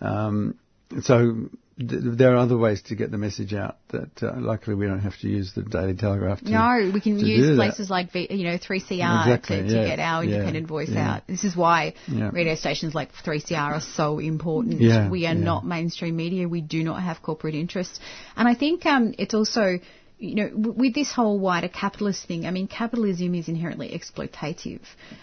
[0.00, 0.58] Um,
[1.02, 1.48] so
[1.80, 5.18] there are other ways to get the message out that uh, luckily we don't have
[5.20, 6.40] to use the Daily Telegraph.
[6.40, 7.56] To, No, we can use that.
[7.56, 10.90] places like v, you know 3CR Exactly, to, to yeah, get our yeah, independent voice
[10.90, 11.14] yeah.
[11.14, 11.26] out.
[11.26, 12.30] This is why Yeah.
[12.32, 14.80] radio stations like 3CR are so important.
[14.80, 15.44] Yeah, we are yeah.
[15.44, 16.46] not mainstream media.
[16.48, 17.98] We do not have corporate interests,
[18.36, 19.78] and I think um, it's also.
[20.22, 24.80] You know, with this whole wider capitalist thing, I mean, capitalism is inherently exploitative.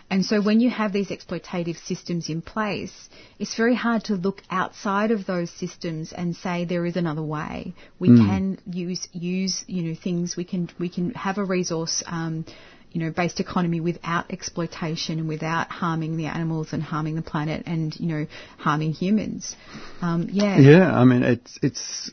[0.09, 3.07] And so when you have these exploitative systems in place,
[3.37, 7.75] it's very hard to look outside of those systems and say there is another way.
[7.99, 8.25] We Mm.
[8.27, 10.35] can use use you know things.
[10.35, 12.01] We can we can have a resource.
[12.07, 12.45] Um,
[12.91, 17.63] you know, based economy without exploitation and without harming the animals and harming the planet
[17.67, 18.25] and you know
[18.57, 19.55] harming humans.
[20.01, 20.57] Um, yeah.
[20.57, 22.11] Yeah, I mean it's it's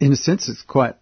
[0.00, 0.94] in a sense it's quite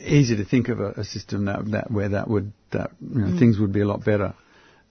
[0.00, 3.26] easy to think of a, a system that that where that would that you know,
[3.28, 3.38] Mm.
[3.38, 4.34] things would be a lot better.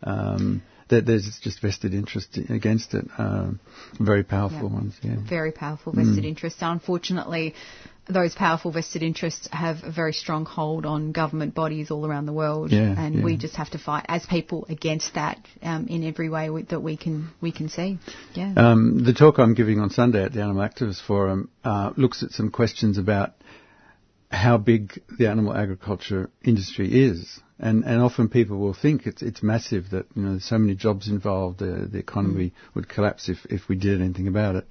[0.03, 3.59] Um, that there's just vested interest against it, um,
[3.99, 4.75] very powerful Yeah.
[4.75, 4.95] ones.
[5.03, 5.17] Yeah.
[5.19, 6.29] Very powerful vested Mm.
[6.29, 6.61] interests.
[6.63, 7.53] Unfortunately,
[8.07, 12.33] those powerful vested interests have a very strong hold on government bodies all around the
[12.33, 16.27] world, Yeah, and we just have to fight as people against that um, in every
[16.27, 17.99] way we, that we can we can see.
[18.33, 18.51] Yeah.
[18.57, 22.31] Um, the talk I'm giving on Sunday at the Animal Activist Forum uh, looks at
[22.31, 23.33] some questions about
[24.31, 27.39] how big the animal agriculture industry is.
[27.59, 30.75] And, and often people will think it's, it's massive that, you know, there's so many
[30.75, 34.65] jobs involved, uh, the economy would collapse if, if we did anything about it.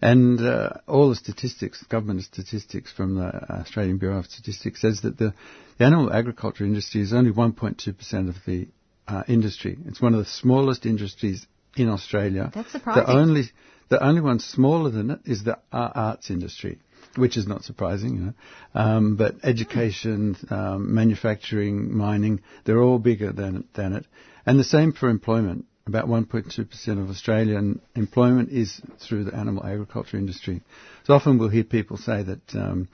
[0.00, 5.18] And uh, all the statistics, government statistics from the Australian Bureau of Statistics says that
[5.18, 5.34] the,
[5.78, 8.68] the animal agriculture industry is only 1.2% of the
[9.08, 9.76] uh, industry.
[9.86, 12.52] It's one of the smallest industries in Australia.
[12.54, 13.04] That's surprising.
[13.04, 13.42] The only,
[13.88, 16.78] the only one smaller than it is the arts industry,
[17.16, 18.34] which is not surprising, you know.
[18.74, 24.06] Um, but education, um, manufacturing, mining, they're all bigger than, than it.
[24.46, 25.66] And the same for employment.
[25.86, 30.60] About 1.2% of Australian employment is through the animal agriculture industry.
[31.04, 32.88] So often we'll hear people say that um,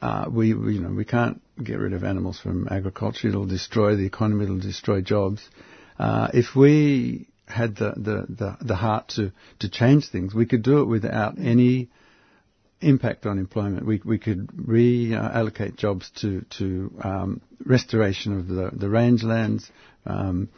[0.00, 3.28] uh, we, we, you know, we can't get rid of animals from agriculture.
[3.28, 4.44] It'll destroy the economy.
[4.44, 5.42] It'll destroy jobs.
[5.98, 10.62] Uh, if we had the, the, the, the heart to, to change things, we could
[10.62, 11.88] do it without any
[12.80, 13.86] impact on employment.
[13.86, 19.70] We, we could reallocate jobs to, to um, restoration of the, the rangelands,
[20.06, 20.48] um,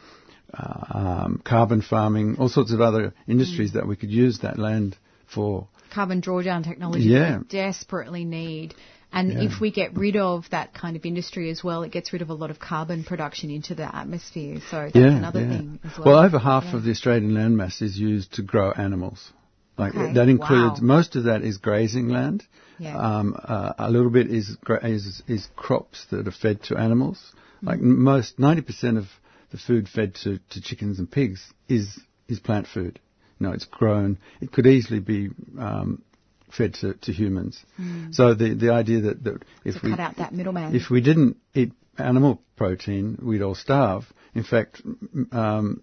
[0.54, 4.96] uh, um, carbon farming, all sorts of other industries that we could use that land
[5.26, 5.66] for.
[5.92, 7.38] Carbon drawdown technology Yeah.
[7.38, 8.74] we desperately need.
[9.14, 9.42] And Yeah.
[9.42, 12.30] if we get rid of that kind of industry as well, it gets rid of
[12.30, 14.60] a lot of carbon production into the atmosphere.
[14.70, 15.48] So that's yeah, another yeah.
[15.48, 16.06] thing as well.
[16.06, 19.32] Well, over half of the Australian landmass is used to grow animals.
[19.78, 20.86] Like Okay, that includes wow.
[20.86, 22.44] most of that is grazing land.
[22.78, 22.96] Yeah.
[22.96, 27.32] Um, uh, a little bit is, gra- is is crops that are fed to animals.
[27.62, 27.68] Mm.
[27.68, 29.06] Like most, ninety percent of
[29.50, 32.98] the food fed to, to chickens and pigs is is plant food.
[33.38, 34.18] You know, it's grown.
[34.40, 36.02] It could easily be um,
[36.50, 37.64] fed to, to humans.
[37.80, 38.14] Mm.
[38.14, 40.74] So the the idea that, that if to we cut out that middleman.
[40.74, 44.10] if we didn't eat animal protein, we'd all starve.
[44.34, 44.82] In fact,
[45.30, 45.82] um,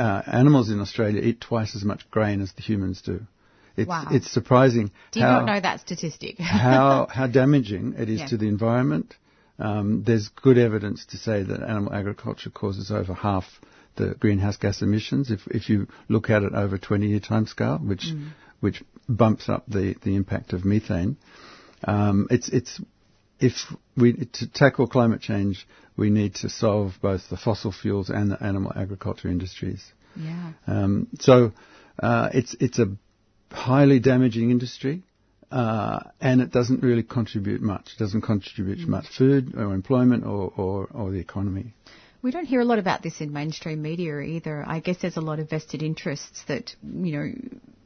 [0.00, 3.16] uh, animals in Australia eat twice as much grain as the humans do.
[3.76, 4.08] It's, Wow.
[4.10, 6.38] it's surprising Did how, not know that statistic.
[6.68, 8.26] how how damaging it is Yeah.
[8.32, 9.14] to the environment.
[9.58, 13.44] Um, there's good evidence to say that animal agriculture causes over half
[13.96, 17.80] the greenhouse gas emissions if if you look at it over a 20 year timescale,
[17.92, 18.28] which Mm.
[18.60, 21.16] which bumps up the, the impact of methane.
[21.84, 22.80] Um, it's it's
[23.40, 23.54] if
[23.96, 28.42] we to tackle climate change, we need to solve both the fossil fuels and the
[28.42, 29.84] animal agriculture industries.
[30.16, 30.52] Yeah.
[30.66, 31.52] Um, so
[32.02, 32.96] uh, it's it's a
[33.50, 35.02] highly damaging industry,
[35.50, 37.92] uh, and it doesn't really contribute much.
[37.94, 41.74] It doesn't contribute much food or employment or, or, or the economy.
[42.22, 44.62] We don't hear a lot about this in mainstream media either.
[44.66, 47.32] I guess there's a lot of vested interests that, you know,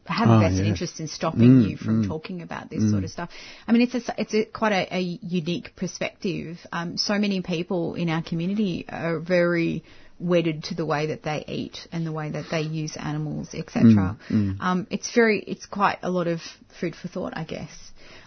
[0.07, 0.71] have a Oh, vested yeah.
[0.71, 2.09] interest in stopping Mm, you from mm.
[2.09, 2.91] talking about this Mm.
[2.91, 3.31] sort of stuff.
[3.67, 6.59] I mean, it's a, it's a, quite a, a unique perspective.
[6.73, 9.83] Um, so many people in our community are very
[10.21, 13.83] wedded to the way that they eat and the way that they use animals, etc.
[13.83, 14.57] Mm, mm.
[14.61, 16.41] Um, it's very, it's quite a lot of
[16.81, 17.71] food for thought, I guess.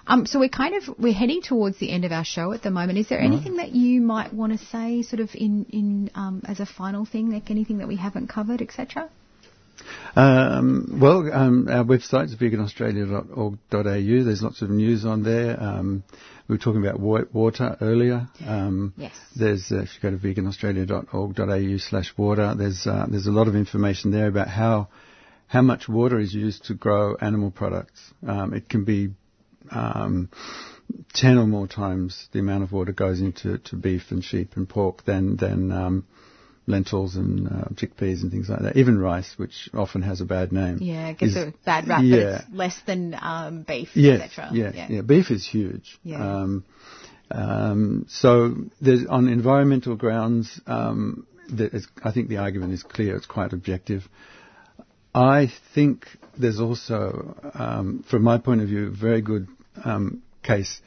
[0.10, 2.72] Um, so we're kind of we're heading towards the end of our show at the
[2.72, 2.98] moment.
[2.98, 3.26] Is there Right.
[3.28, 7.04] anything that you might want to say, sort of in in um, as a final
[7.06, 9.10] thing, like anything that we haven't covered, etc.
[10.16, 14.24] Um, well, um, our website is veganaustralia.org.au.
[14.24, 15.62] There's lots of news on there.
[15.62, 16.04] Um,
[16.48, 18.28] we were talking about water earlier.
[18.45, 19.14] Um, Yes.
[19.36, 23.56] There's uh, if you go to veganaustralia.org.au slash water, there's uh, there's a lot of
[23.56, 24.88] information there about how
[25.48, 27.99] how much water is used to grow animal products.
[28.26, 29.10] Um, it can be
[29.72, 30.30] um,
[31.14, 34.68] 10 or more times the amount of water goes into to beef and sheep and
[34.68, 36.06] pork than than um,
[36.68, 38.77] lentils and uh, chickpeas and things like that.
[38.77, 40.77] Even rice, which often has a bad name.
[40.81, 42.18] Yeah, it gets is- a bad rap, yeah.
[42.18, 44.49] but it's less than um, beef, Yeah, etc.
[44.53, 45.98] yeah, yeah, Beef is huge.
[46.03, 46.22] Yeah.
[46.41, 46.65] Um,
[47.31, 53.15] um, so there's, on environmental grounds, um, is, I think the argument is clear.
[53.15, 54.03] It's quite objective.
[55.15, 56.06] I think
[56.38, 59.48] there's also, um, from my point of view, a very good
[59.84, 60.80] um, case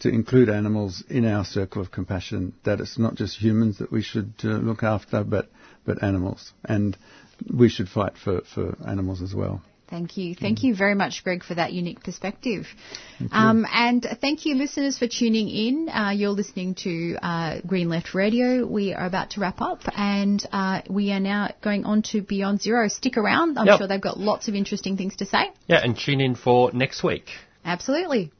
[0.00, 2.54] to include animals in our circle of compassion.
[2.64, 5.48] That it's not just humans that we should uh, look after, but
[5.84, 6.96] but animals, and
[7.52, 9.62] we should fight for, for animals as well.
[9.88, 10.34] Thank you.
[10.34, 12.66] Thank you very much, Greg, for that unique perspective.
[13.18, 13.32] Thank.
[13.32, 15.88] Um, and thank you, listeners, for tuning in.
[15.88, 18.66] Uh, you're listening to uh, Green Left Radio.
[18.66, 22.60] We are about to wrap up, and uh, we are now going on to Beyond
[22.60, 22.88] Zero.
[22.88, 23.58] Stick around.
[23.58, 23.78] I'm Yep.
[23.78, 25.52] sure they've got lots of interesting things to say.
[25.68, 27.30] Yeah, and tune in for next week.
[27.64, 28.30] Absolutely.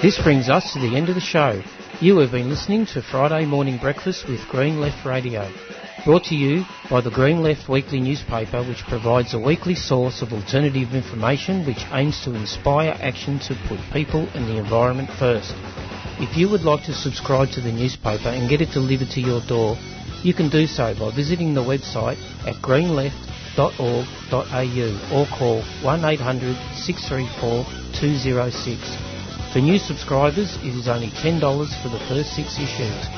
[0.00, 1.60] This brings us to the end of the show.
[2.00, 5.50] You have been listening to Friday Morning Breakfast with Green Left Radio,
[6.04, 10.32] brought to you by the Green Left Weekly newspaper, which provides a weekly source of
[10.32, 15.52] alternative information which aims to inspire action to put people and the environment first.
[16.20, 19.40] If you would like to subscribe to the newspaper and get it delivered to your
[19.48, 19.76] door,
[20.22, 22.62] you can do so by visiting the website at
[23.58, 27.64] greenleft.org.au or call 1800 634
[27.98, 28.96] 206.
[29.52, 31.40] For new subscribers, it is only $10
[31.82, 33.08] for the first six issues.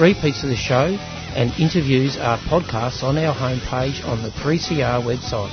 [0.00, 0.96] Repeats of the show
[1.36, 5.52] and interviews are podcasts on our homepage on the 3CR website.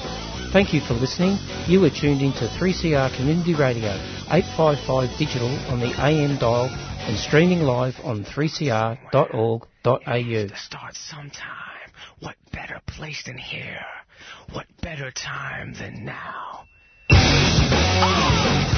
[0.54, 1.38] Thank you for listening.
[1.68, 3.92] You are tuned into 3CR Community Radio,
[4.32, 10.48] 855 digital on the AM dial and streaming live on 3cr.org.au.
[10.56, 11.92] Start sometime.
[12.20, 13.86] What better place than here?
[14.52, 16.66] What better time than now?
[17.12, 18.69] Stop